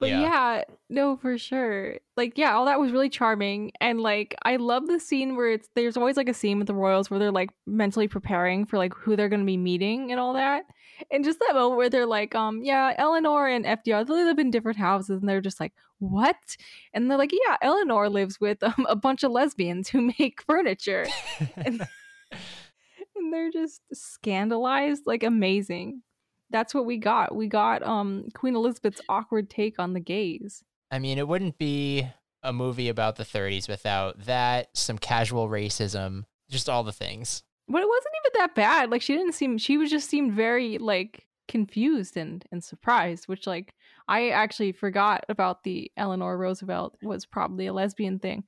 [0.00, 0.20] but Yeah.
[0.22, 0.64] yeah.
[0.88, 1.98] no, for sure.
[2.16, 5.68] Like, yeah, all that was really charming, and like, I love the scene where it's
[5.76, 8.94] there's always like a scene with the royals where they're like mentally preparing for like
[8.94, 10.64] who they're gonna be meeting and all that.
[11.10, 14.50] And just that moment where they're like, um, yeah, Eleanor and FDR, they live in
[14.50, 16.56] different houses, and they're just like, what?
[16.94, 21.06] And they're like, yeah, Eleanor lives with um, a bunch of lesbians who make furniture.
[21.56, 21.86] and,
[23.16, 26.02] and they're just scandalized like amazing
[26.50, 27.34] that's what we got.
[27.34, 30.62] We got um queen elizabeth's awkward take on the gays.
[30.90, 32.08] I mean, it wouldn't be
[32.42, 37.42] a movie about the 30s without that, some casual racism, just all the things.
[37.68, 38.90] but it wasn't even that bad.
[38.90, 43.44] Like she didn't seem she was just seemed very like confused and and surprised which
[43.44, 43.74] like
[44.06, 48.44] i actually forgot about the eleanor roosevelt was probably a lesbian thing.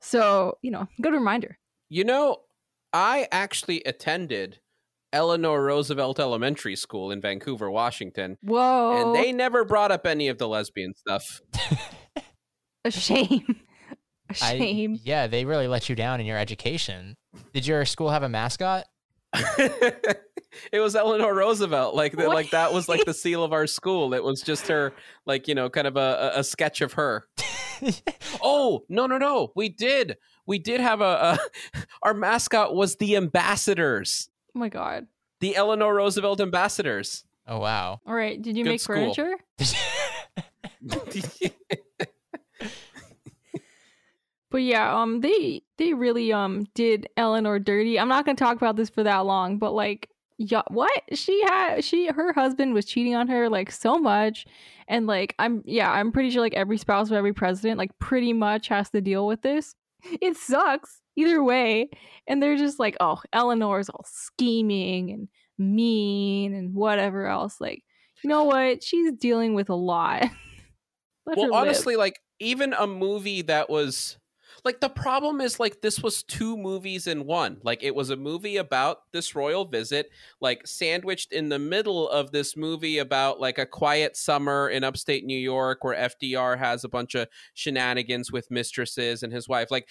[0.00, 1.58] So you know good reminder.
[1.88, 2.38] You know,
[2.92, 4.58] I actually attended
[5.12, 10.38] Eleanor Roosevelt Elementary School in Vancouver, Washington, whoa and they never brought up any of
[10.38, 11.40] the lesbian stuff.
[12.84, 13.56] a shame
[14.30, 17.16] a I- shame yeah, they really let you down in your education.
[17.52, 18.84] Did your school have a mascot?
[19.34, 21.94] it was Eleanor Roosevelt.
[21.94, 24.14] Like the, like that was like the seal of our school.
[24.14, 24.92] It was just her,
[25.26, 27.26] like you know, kind of a, a- a sketch of her.
[28.42, 29.52] oh no no no!
[29.54, 31.38] We did we did have a,
[31.74, 35.06] a our mascot was the ambassadors, oh my god
[35.40, 37.24] the Eleanor Roosevelt ambassadors.
[37.46, 38.00] Oh, wow.
[38.06, 38.96] all right did you Good make school.
[38.96, 39.34] furniture
[44.50, 47.98] But yeah, um, they they really um did Eleanor dirty.
[47.98, 51.84] I'm not gonna talk about this for that long, but like, yeah, what she had,
[51.84, 54.46] she her husband was cheating on her like so much,
[54.88, 58.32] and like I'm yeah, I'm pretty sure like every spouse of every president like pretty
[58.32, 59.74] much has to deal with this.
[60.20, 61.88] It sucks either way,
[62.26, 65.28] and they're just like, oh, Eleanor's all scheming and
[65.58, 67.60] mean and whatever else.
[67.60, 67.82] Like,
[68.22, 68.82] you know what?
[68.82, 70.26] She's dealing with a lot.
[71.28, 74.16] Well, honestly, like even a movie that was
[74.66, 77.58] like the problem is like this was two movies in one.
[77.62, 80.10] Like it was a movie about this royal visit,
[80.40, 85.24] like sandwiched in the middle of this movie about like a quiet summer in upstate
[85.24, 89.70] New York where FDR has a bunch of shenanigans with mistresses and his wife.
[89.70, 89.88] Like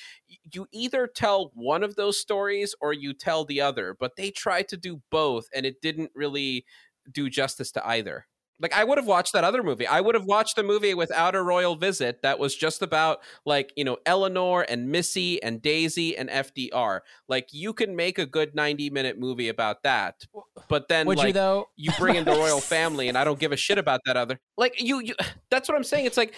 [0.54, 4.68] you either tell one of those stories or you tell the other, but they tried
[4.68, 6.66] to do both and it didn't really
[7.10, 8.28] do justice to either.
[8.60, 9.86] Like I would have watched that other movie.
[9.86, 13.74] I would have watched the movie without a royal visit that was just about like,
[13.76, 17.02] you know, Eleanor and Missy and Daisy and FDR.
[17.28, 20.24] Like you can make a good 90 minute movie about that.
[20.70, 21.68] But then Would like you, though?
[21.76, 24.40] you bring in the royal family and I don't give a shit about that other.
[24.58, 25.16] Like you you
[25.50, 26.06] that's what I'm saying.
[26.06, 26.34] It's like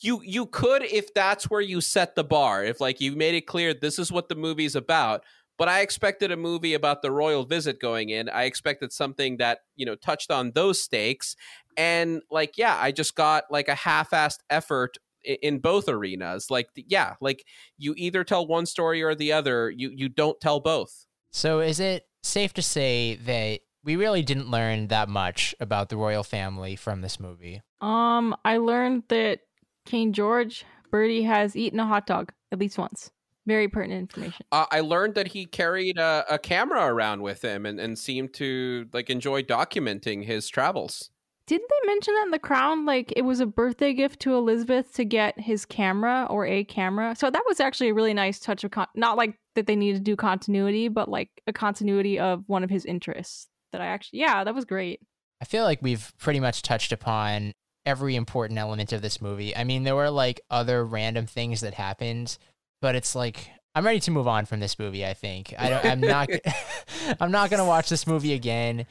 [0.00, 2.64] you you could if that's where you set the bar.
[2.64, 5.22] If like you made it clear this is what the movie's about.
[5.58, 8.28] But I expected a movie about the royal visit going in.
[8.28, 11.36] I expected something that, you know, touched on those stakes.
[11.76, 16.50] And like, yeah, I just got like a half-assed effort in both arenas.
[16.50, 17.44] Like, yeah, like
[17.78, 19.70] you either tell one story or the other.
[19.70, 21.06] You you don't tell both.
[21.30, 25.96] So is it safe to say that we really didn't learn that much about the
[25.96, 27.62] royal family from this movie?
[27.80, 29.40] Um, I learned that
[29.86, 33.10] King George Bertie has eaten a hot dog at least once.
[33.44, 34.46] Very pertinent information.
[34.52, 38.34] Uh, I learned that he carried a, a camera around with him and, and seemed
[38.34, 41.10] to like enjoy documenting his travels.
[41.52, 42.86] Didn't they mention that in the crown?
[42.86, 47.14] Like it was a birthday gift to Elizabeth to get his camera or a camera.
[47.14, 49.98] So that was actually a really nice touch of con- not like that they needed
[49.98, 53.48] to do continuity, but like a continuity of one of his interests.
[53.72, 55.00] That I actually, yeah, that was great.
[55.42, 57.52] I feel like we've pretty much touched upon
[57.84, 59.54] every important element of this movie.
[59.54, 62.38] I mean, there were like other random things that happened,
[62.80, 65.04] but it's like I'm ready to move on from this movie.
[65.04, 66.30] I think I don't, I'm not.
[67.20, 68.86] I'm not gonna watch this movie again.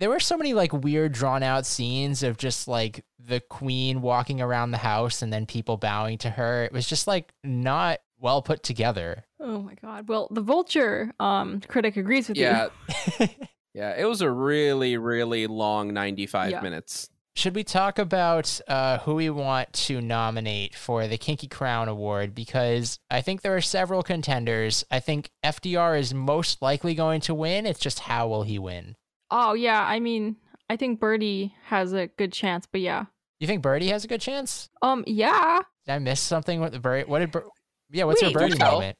[0.00, 4.40] There were so many like weird drawn out scenes of just like the queen walking
[4.40, 6.64] around the house and then people bowing to her.
[6.64, 9.24] It was just like not well put together.
[9.38, 10.08] Oh my god.
[10.08, 12.68] Well, the Vulture um critic agrees with Yeah.
[12.88, 13.06] you.
[13.20, 13.26] yeah,
[13.74, 16.60] Yeah, it was a really, really long 95 Yeah.
[16.60, 17.08] minutes.
[17.36, 22.34] Should we talk about uh, who we want to nominate for the Kinky Crown Award?
[22.34, 24.84] Because I think there are several contenders.
[24.90, 27.66] I think FDR is most likely going to win.
[27.66, 28.96] It's just how will he win?
[29.30, 30.36] Oh yeah, I mean,
[30.68, 33.04] I think Bertie has a good chance, but yeah.
[33.38, 34.68] You think Bertie has a good chance?
[34.82, 35.60] Um, yeah.
[35.86, 37.08] Did I miss something with the Bertie?
[37.08, 37.46] What did Bir-
[37.90, 38.96] Yeah, what's Wait, your Bertie moment?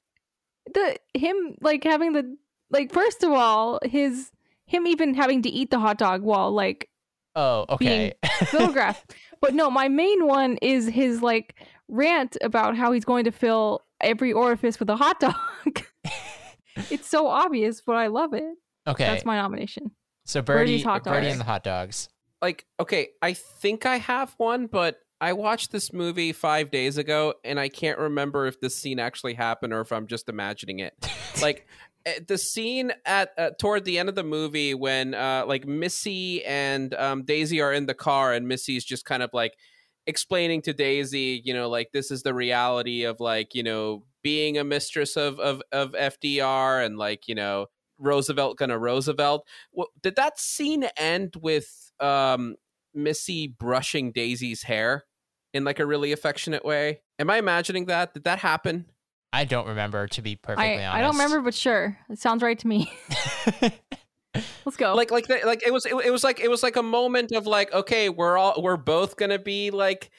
[0.72, 2.36] The him like having the
[2.70, 4.30] like first of all, his
[4.66, 6.88] him even having to eat the hot dog while like
[7.36, 8.14] Oh, okay.
[8.46, 9.14] photographed.
[9.40, 11.54] but no, my main one is his like
[11.88, 15.34] rant about how he's going to fill every orifice with a hot dog.
[16.90, 18.54] it's so obvious, but I love it.
[18.86, 19.04] okay.
[19.04, 19.90] That's my nomination.
[20.30, 22.08] So Bertie, Bertie's hot Bertie and the hot dogs.
[22.40, 27.34] like okay i think i have one but i watched this movie five days ago
[27.44, 30.94] and i can't remember if this scene actually happened or if i'm just imagining it
[31.42, 31.66] like
[32.06, 36.44] eh, the scene at uh, toward the end of the movie when uh like missy
[36.44, 39.54] and um daisy are in the car and missy's just kind of like
[40.06, 44.58] explaining to daisy you know like this is the reality of like you know being
[44.58, 47.66] a mistress of of, of fdr and like you know
[48.00, 52.56] roosevelt gonna roosevelt well, did that scene end with um
[52.92, 55.04] Missy brushing Daisy's hair
[55.54, 57.02] in like a really affectionate way?
[57.18, 58.14] Am I imagining that?
[58.14, 58.86] Did that happen?
[59.32, 60.94] I don't remember to be perfectly I, honest.
[60.94, 61.96] I don't remember, but sure.
[62.08, 62.92] It sounds right to me.
[64.64, 64.94] Let's go.
[64.94, 67.32] Like like the, like it was it, it was like it was like a moment
[67.32, 70.10] of like okay, we're all we're both going to be like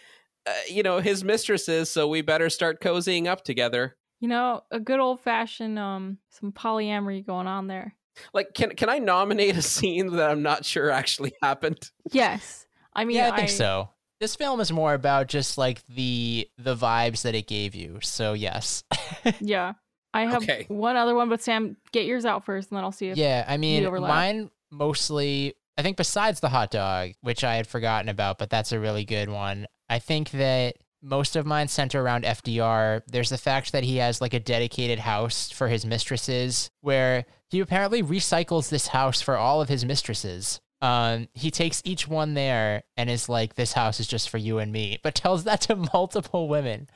[0.46, 3.96] uh, you know, his mistresses, so we better start cozying up together.
[4.22, 7.96] You know, a good old fashioned um some polyamory going on there.
[8.34, 11.92] Like can can I nominate a scene that I'm not sure actually happened?
[12.12, 12.66] Yes.
[12.94, 13.90] I mean, yeah, I think so.
[14.20, 18.00] This film is more about just like the the vibes that it gave you.
[18.02, 18.84] So yes.
[19.42, 19.74] Yeah.
[20.14, 20.66] I have Okay.
[20.68, 23.18] one other one, but Sam, get yours out first, and then I'll see if.
[23.18, 24.10] yeah, I mean, overlap.
[24.10, 25.56] mine mostly.
[25.78, 29.06] I think besides the hot dog, which I had forgotten about, but that's a really
[29.06, 29.68] good one.
[29.90, 33.02] I think that most of mine center around FDR.
[33.08, 37.60] There's the fact that he has like a dedicated house for his mistresses, where he
[37.60, 40.62] apparently recycles this house for all of his mistresses.
[40.82, 44.60] Um, he takes each one there and is like, "This house is just for you
[44.60, 46.88] and me," but tells that to multiple women.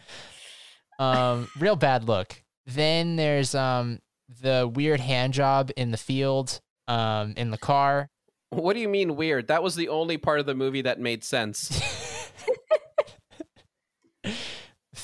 [0.97, 2.41] Um, real bad look.
[2.66, 3.99] Then there's um
[4.41, 8.10] the weird hand job in the field, um, in the car.
[8.49, 9.47] What do you mean weird?
[9.47, 11.70] That was the only part of the movie that made sense.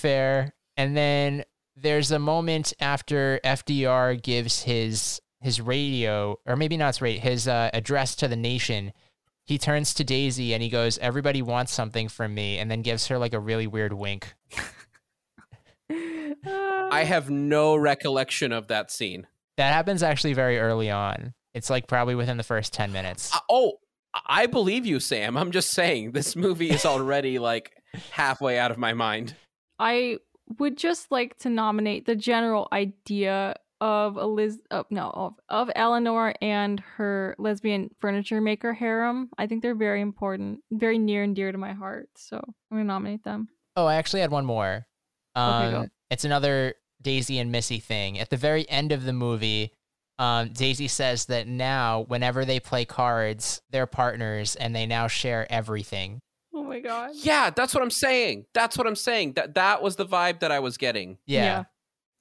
[0.02, 0.56] Fair.
[0.78, 1.43] And then
[1.76, 7.47] there's a moment after FDR gives his his radio, or maybe not his radio, his
[7.47, 8.93] uh, address to the nation.
[9.45, 13.08] He turns to Daisy and he goes, "Everybody wants something from me," and then gives
[13.08, 14.34] her like a really weird wink.
[15.93, 19.28] I have no recollection of that scene.
[19.58, 21.34] That happens actually very early on.
[21.54, 23.36] It's like probably within the first ten minutes.
[23.36, 23.74] Uh, oh,
[24.26, 25.38] I believe you, Sam.
[25.38, 27.72] I'm just saying this movie is already like
[28.12, 29.36] halfway out of my mind.
[29.82, 30.18] I
[30.60, 36.36] would just like to nominate the general idea of Eliz uh, no of, of Eleanor
[36.40, 39.30] and her lesbian furniture maker harem.
[39.40, 42.10] I think they're very important, very near and dear to my heart.
[42.16, 43.50] So I'm gonna nominate them.
[43.76, 44.86] Oh, I actually had one more.
[45.36, 45.90] Um, Okay.
[46.12, 48.20] It's another Daisy and Missy thing.
[48.20, 49.72] At the very end of the movie,
[50.20, 55.52] um, Daisy says that now, whenever they play cards, they're partners and they now share
[55.52, 56.20] everything.
[56.72, 57.12] Oh my god.
[57.16, 58.46] Yeah, that's what I'm saying.
[58.54, 59.34] That's what I'm saying.
[59.34, 61.18] That that was the vibe that I was getting.
[61.26, 61.44] Yeah.
[61.44, 61.64] Yeah.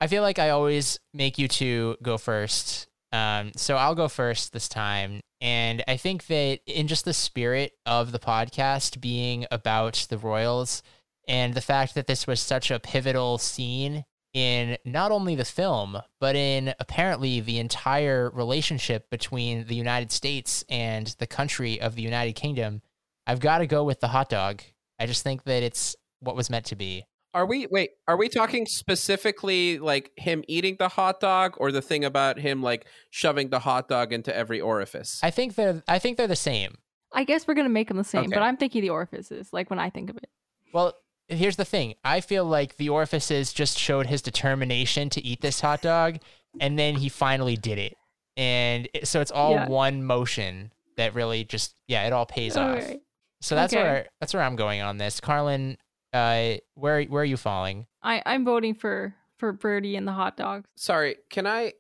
[0.01, 2.89] I feel like I always make you two go first.
[3.13, 5.21] Um, so I'll go first this time.
[5.41, 10.83] And I think that in just the spirit of the podcast being about the Royals
[11.29, 16.01] and the fact that this was such a pivotal scene in not only the film,
[16.19, 22.03] but in apparently the entire relationship between the United States and the country of the
[22.03, 22.83] United Kingdom,
[23.31, 24.63] I've got to go with the hot dog.
[24.99, 27.05] I just think that it's what was meant to be.
[27.33, 31.81] Are we wait, are we talking specifically like him eating the hot dog or the
[31.81, 35.21] thing about him like shoving the hot dog into every orifice?
[35.23, 36.75] I think they're I think they're the same.
[37.13, 38.31] I guess we're gonna make them the same, Okay.
[38.35, 40.29] but I'm thinking the orifices, like when I think of it.
[40.75, 40.95] Well,
[41.29, 41.95] here's the thing.
[42.05, 46.19] I feel like the orifices just showed his determination to eat this hot dog,
[46.61, 47.95] and then he finally did it.
[48.37, 49.69] And it, so it's all Yeah.
[49.69, 52.77] one motion that really just yeah, it all pays off.
[52.81, 53.01] Alright.
[53.41, 53.83] So that's Okay.
[53.83, 55.21] where that's where I'm going on this.
[55.21, 55.77] Carlin,
[56.13, 57.87] uh, where where are you falling?
[58.03, 60.69] I I'm voting for for Bertie and the hot dogs.
[60.77, 61.73] Sorry, can I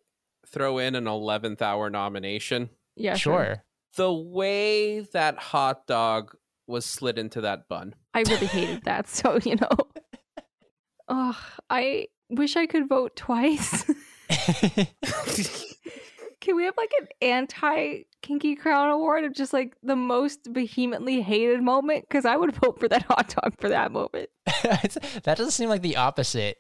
[0.46, 2.70] throw in an 11th hour nomination?
[2.96, 3.62] Yeah, sure.
[3.96, 6.34] The way that hot dog
[6.66, 7.94] was slid into that bun.
[8.14, 9.08] I really hated that.
[9.08, 9.68] So you know.
[11.12, 11.36] Oh,
[11.68, 13.84] I wish I could vote twice.
[16.41, 21.20] Can we have like an anti Kinky Crown award of just like the most vehemently
[21.22, 22.07] hated moment?
[22.09, 24.30] Because I would vote for that hot dog for that moment.
[24.62, 26.57] That doesn't seem like the opposite.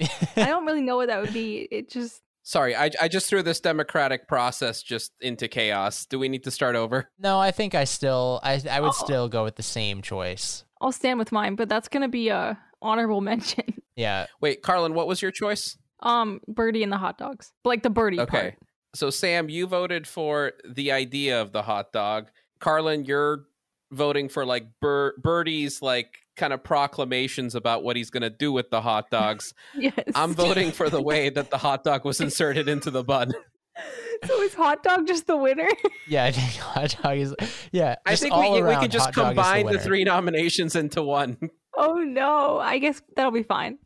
[0.00, 1.68] I don't really know what that would be.
[1.70, 6.06] It just Sorry, I, I just threw this democratic process just into chaos.
[6.06, 7.10] Do we need to start over?
[7.18, 9.04] No, I think I still I I would Oh.
[9.04, 10.64] still go with the same choice.
[10.80, 13.64] I'll stand with mine, but that's gonna be a honorable mention.
[13.96, 14.26] Yeah.
[14.40, 15.76] Wait, Carlin, what was your choice?
[16.00, 18.30] Um, Bertie and the hot dogs, like the Bertie Okay.
[18.30, 18.54] part.
[18.94, 22.28] So, Sam, you voted for the idea of the hot dog.
[22.58, 23.44] Carlin, you're
[23.92, 28.52] voting for like Bir- Bertie's like kind of proclamations about what he's going to do
[28.52, 29.54] with the hot dogs.
[29.74, 29.94] Yes.
[30.14, 33.32] I'm voting for the way that the hot dog was inserted into the bun.
[34.26, 35.68] so is hot dog just the winner?
[36.08, 37.34] Yeah, I think hot dog is.
[37.70, 39.78] Yeah, I think we, all we around, could just hot dog is combine the, winner.
[39.82, 41.36] three nominations into one.
[41.76, 42.58] oh no.
[42.58, 43.78] I guess that'll be fine.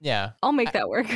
[0.00, 1.06] Yeah, I'll make that work.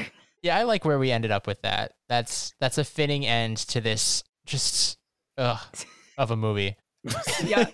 [0.44, 1.94] Yeah, I like where we ended up with that.
[2.10, 4.98] That's that's a fitting end to this just
[5.38, 5.58] ugh,
[6.18, 6.76] of a movie.
[7.44, 7.70] yeah.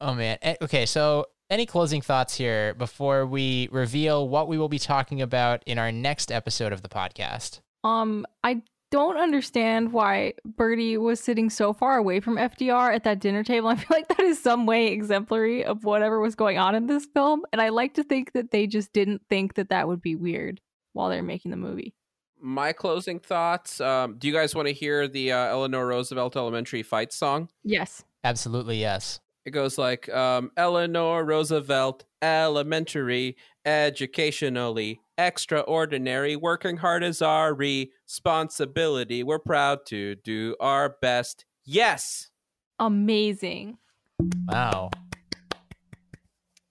[0.00, 0.36] Oh man.
[0.42, 5.22] Eh, Okay, so any closing thoughts here before we reveal what we will be talking
[5.22, 7.60] about in our next episode of the podcast?
[7.84, 13.20] Um, I don't understand why Bertie was sitting so far away from FDR at that
[13.20, 13.68] dinner table.
[13.68, 17.06] I feel like that is some way exemplary of whatever was going on in this
[17.14, 20.16] film, and I like to think that they just didn't think that that would be
[20.16, 20.60] weird
[20.92, 21.94] while they're making the movie.
[22.40, 23.80] My closing thoughts.
[23.80, 27.48] Um, do you guys want to hear the uh, Eleanor Roosevelt Elementary fight song?
[27.62, 28.04] Yes.
[28.24, 29.20] Absolutely, yes.
[29.44, 39.22] It goes like um, Eleanor Roosevelt Elementary, educationally extraordinary, working hard is our responsibility.
[39.22, 41.44] We're proud to do our best.
[41.64, 42.30] Yes.
[42.78, 43.78] Amazing.
[44.48, 44.90] Wow.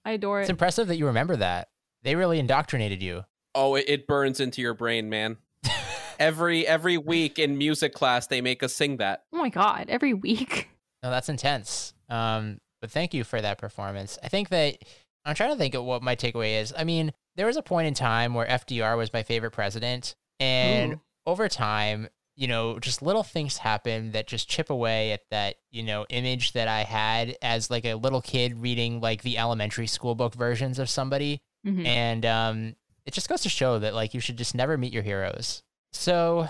[0.04, 0.42] I adore it.
[0.42, 1.68] It's impressive that you remember that.
[2.02, 3.22] They really indoctrinated you.
[3.54, 5.36] Oh, it, it burns into your brain, man.
[6.18, 9.24] every every week in music class, they make us sing that.
[9.32, 10.68] oh my god, every week.
[11.02, 11.94] No, that's intense.
[12.08, 14.18] Um, but thank you for that performance.
[14.22, 14.78] I think that
[15.24, 16.72] I'm trying to think of what my takeaway is.
[16.76, 20.94] I mean, there was a point in time where FDR was my favorite president, and
[20.94, 21.00] Ooh.
[21.26, 25.82] over time, you know, just little things happen that just chip away at that, you
[25.82, 30.14] know, image that I had as like a little kid reading like the elementary school
[30.14, 31.42] book versions of somebody.
[31.66, 31.86] Mhm.
[31.86, 32.76] And um,
[33.06, 35.62] it just goes to show that like you should just never meet your heroes.
[35.92, 36.48] So,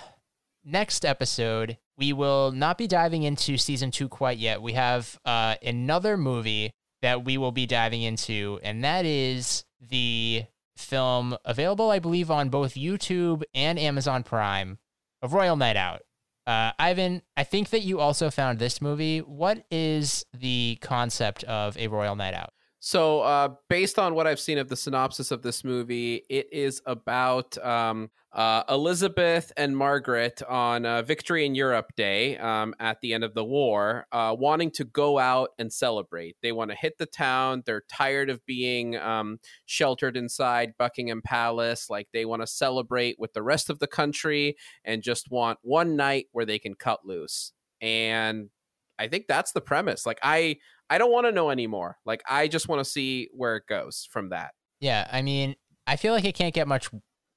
[0.65, 4.63] next episode, we will not be diving into season two quite yet.
[4.63, 10.45] We have uh, another movie that we will be diving into, and that is the
[10.77, 14.79] film available, I believe, on both YouTube and Amazon Prime
[15.21, 16.03] of Royal Night Out.
[16.47, 19.19] Uh, Ivan, I think that you also found this movie.
[19.21, 22.53] What is the concept of a Royal Night Out?
[22.85, 26.83] So, uh, based on what I've seen of the synopsis of this movie, it is
[26.85, 33.15] about um, uh, Elizabeth and Margaret on uh, Victory in Europe Day um, at the
[33.15, 36.37] end of the war, uh, wanting to go out and celebrate.
[36.43, 37.63] They want to hit the town.
[37.65, 41.89] They're tired of being um, sheltered inside Buckingham Palace.
[41.89, 45.95] Like, they want to celebrate with the rest of the country and just want one
[45.95, 47.53] night where they can cut loose.
[47.81, 48.51] And
[48.99, 50.05] I think that's the premise.
[50.05, 50.57] Like, I.
[50.93, 51.97] I don't want to know anymore.
[52.05, 54.51] Like I just want to see where it goes from that.
[54.81, 56.91] Yeah, I mean, I feel like it can't get much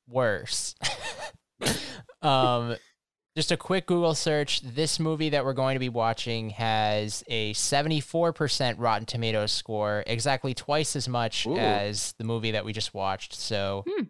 [0.09, 0.75] worse.
[2.21, 2.75] um,
[3.37, 4.59] just a quick Google search.
[4.61, 10.53] This movie that we're going to be watching has a 74% Rotten Tomatoes score, exactly
[10.53, 11.55] twice as much Ooh.
[11.55, 13.33] as the movie that we just watched.
[13.35, 14.03] So Hmm.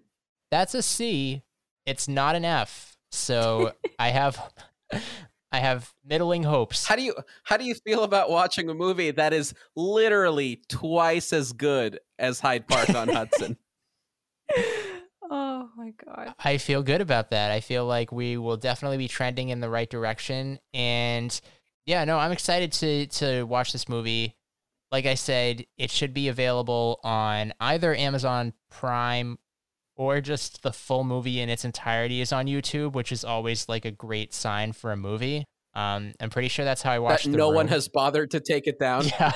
[0.50, 1.44] that's a C.
[1.86, 2.98] It's not an F.
[3.12, 4.40] So I have
[5.56, 6.86] I have middling hopes.
[6.86, 11.32] How do you how do you feel about watching a movie that is literally twice
[11.32, 13.56] as good as Hyde Park on Hudson?
[15.32, 16.36] oh my god.
[16.44, 17.52] I feel good about that.
[17.52, 20.60] I feel like we will definitely be trending in the right direction.
[20.74, 21.40] And
[21.86, 24.36] yeah, no, I'm excited to to watch this movie.
[24.92, 29.40] Like I said, it should be available on either Amazon Prime
[29.96, 33.86] or just the full movie in its entirety is on YouTube, which is always like
[33.86, 35.46] a great sign for a movie.
[35.74, 37.26] Um, I'm pretty sure that's how I watched.
[37.26, 39.06] that The no one has bothered to take it down.
[39.06, 39.34] Yeah.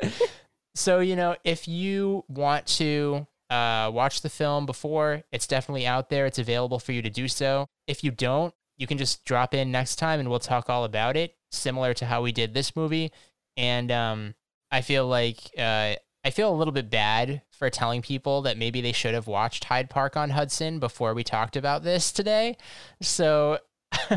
[0.74, 6.10] so, you know, if you want to uh, watch the film before, it's definitely out
[6.10, 6.26] there.
[6.26, 7.66] It's available for you to do so.
[7.86, 11.16] If you don't, you can just drop in next time and we'll talk all about
[11.16, 13.12] it, similar to how we did this movie.
[13.56, 14.34] And um,
[14.70, 15.94] I feel like uh,
[16.28, 19.64] I feel a little bit bad for telling people that maybe they should have watched
[19.64, 22.58] Hyde Park on Hudson before we talked about this today.
[23.00, 23.60] So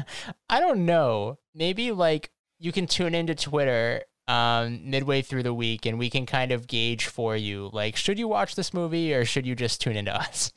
[0.50, 1.38] I don't know.
[1.56, 6.26] Maybe like you can tune into Twitter um midway through the week and we can
[6.26, 9.82] kind of gauge for you like should you watch this movie or should you just
[9.82, 10.52] tune into us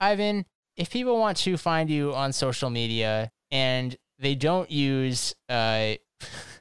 [0.00, 0.44] ivan
[0.76, 5.94] if people want to find you on social media and they don't use uh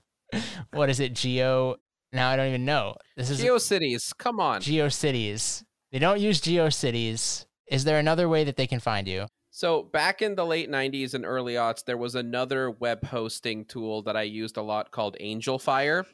[0.74, 1.76] what is it geo
[2.14, 4.62] now i don't even know this is GeoCities, come on.
[4.62, 9.84] geocities they don't use geocities is there another way that they can find you So
[9.84, 14.18] back in the late '90s and early aughts, there was another web hosting tool that
[14.18, 16.08] I used a lot called Angel Fire.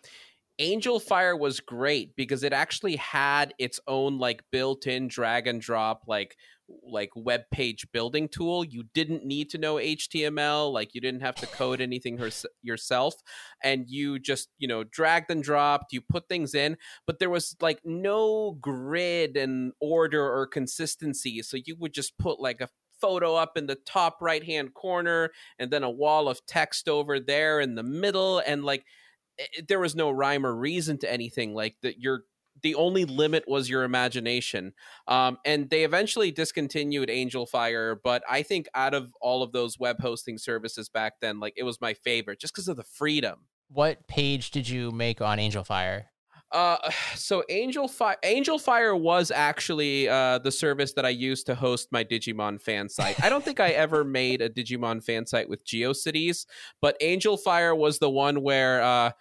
[0.59, 6.03] Angel Fire was great because it actually had its own like built-in drag and drop
[6.05, 6.35] like
[6.83, 8.63] like web page building tool.
[8.63, 13.15] You didn't need to know HTML, like you didn't have to code anything hers- yourself
[13.63, 17.55] and you just, you know, dragged and dropped, you put things in, but there was
[17.61, 21.41] like no grid and order or consistency.
[21.41, 22.69] So you would just put like a
[23.01, 27.19] photo up in the top right hand corner and then a wall of text over
[27.19, 28.85] there in the middle and like
[29.39, 32.23] it, there was no rhyme or reason to anything like that you're
[32.61, 34.73] the only limit was your imagination
[35.07, 39.79] um, and they eventually discontinued angel fire but i think out of all of those
[39.79, 43.45] web hosting services back then like it was my favorite just because of the freedom
[43.71, 46.09] What page did you make on Angel Fire?
[46.51, 46.77] uh,
[47.15, 51.89] so Angel Fire, Angel Fire was actually uh, the service that I used to host
[51.91, 53.23] my Digimon fan site.
[53.23, 56.45] I don't think I ever made a Digimon fan site with GeoCities,
[56.81, 59.11] but Angel Fire was the one where uh,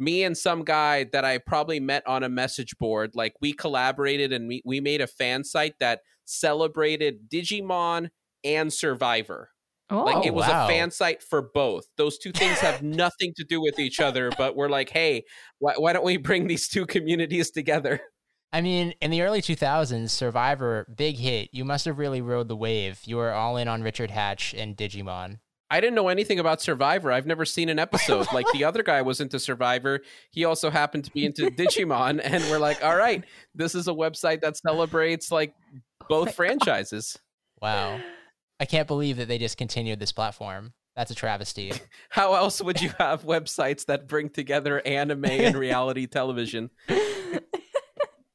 [0.00, 4.32] me and some guy that I probably met on a message board, like we collaborated
[4.32, 8.08] and we, we made a fan site that celebrated Digimon
[8.42, 9.50] and Survivor.
[9.90, 10.64] Oh, Like it was wow.
[10.64, 11.84] a fan site for both.
[11.96, 15.24] Those two things have nothing to do with each other, but we're like, hey,
[15.58, 18.00] why, why don't we bring these two communities together?
[18.52, 21.50] I mean, in the early 2000s, Survivor, big hit.
[21.52, 23.00] You must have really rode the wave.
[23.04, 25.38] You were all in on Richard Hatch and Digimon.
[25.70, 27.12] I didn't know anything about Survivor.
[27.12, 28.26] I've never seen an episode.
[28.32, 30.00] like the other guy was into Survivor.
[30.32, 32.20] He also happened to be into Digimon.
[32.30, 35.54] And we're like, all right, this is a website that celebrates like
[36.08, 37.16] both franchises.
[37.62, 38.00] Wow.
[38.58, 40.72] I can't believe that they discontinued this platform.
[40.96, 41.72] That's a travesty.
[42.10, 46.70] How else would you have websites that bring together anime and reality television?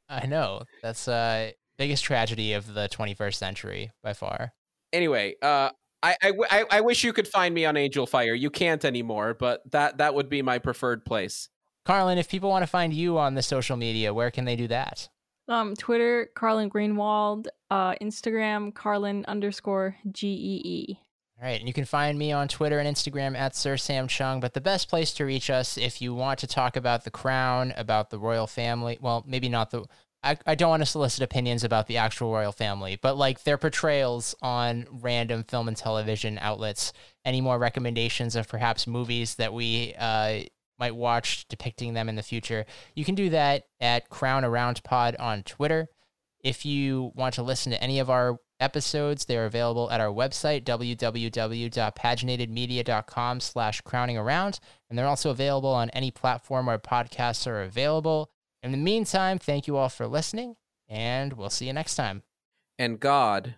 [0.09, 0.61] I know.
[0.81, 4.53] That's uh biggest tragedy of the 21st century by far.
[4.93, 5.69] anyway, uh,
[6.05, 8.33] I, I, w- I- I wish you could find me on Angel Fire.
[8.33, 11.49] You can't anymore, but that that would be my preferred place.
[11.85, 14.67] Carlin, if people want to find you on the social media, where can they do
[14.67, 15.07] that?
[15.47, 17.47] Um, Twitter, Carlin Greenwald.
[17.69, 20.99] Uh, Instagram, Carlin underscore G E E.
[21.37, 24.39] All right, and you can find me on Twitter and Instagram at Sir Sam Chung.
[24.39, 27.73] But the best place to reach us if you want to talk about the crown,
[27.75, 29.83] about the royal family, well, maybe not the.
[30.25, 33.59] I, I don't want to solicit opinions about the actual royal family, but like their
[33.59, 36.93] portrayals on random film and television outlets.
[37.23, 40.39] Any more recommendations of perhaps movies that we uh,
[40.79, 42.65] might watch depicting them in the future?
[42.95, 45.89] You can do that at Crown Around Pod on Twitter.
[46.43, 50.63] If you want to listen to any of our episodes, they're available at our website,
[50.63, 54.59] www.paginatedmedia.com slash crowning around.
[54.89, 58.31] And they're also available on any platform where podcasts are available.
[58.65, 60.55] In the meantime, thank you all for listening,
[60.89, 62.23] and we'll see you next time.
[62.79, 63.53] And God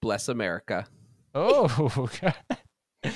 [0.00, 0.86] bless America.
[1.34, 2.08] Oh,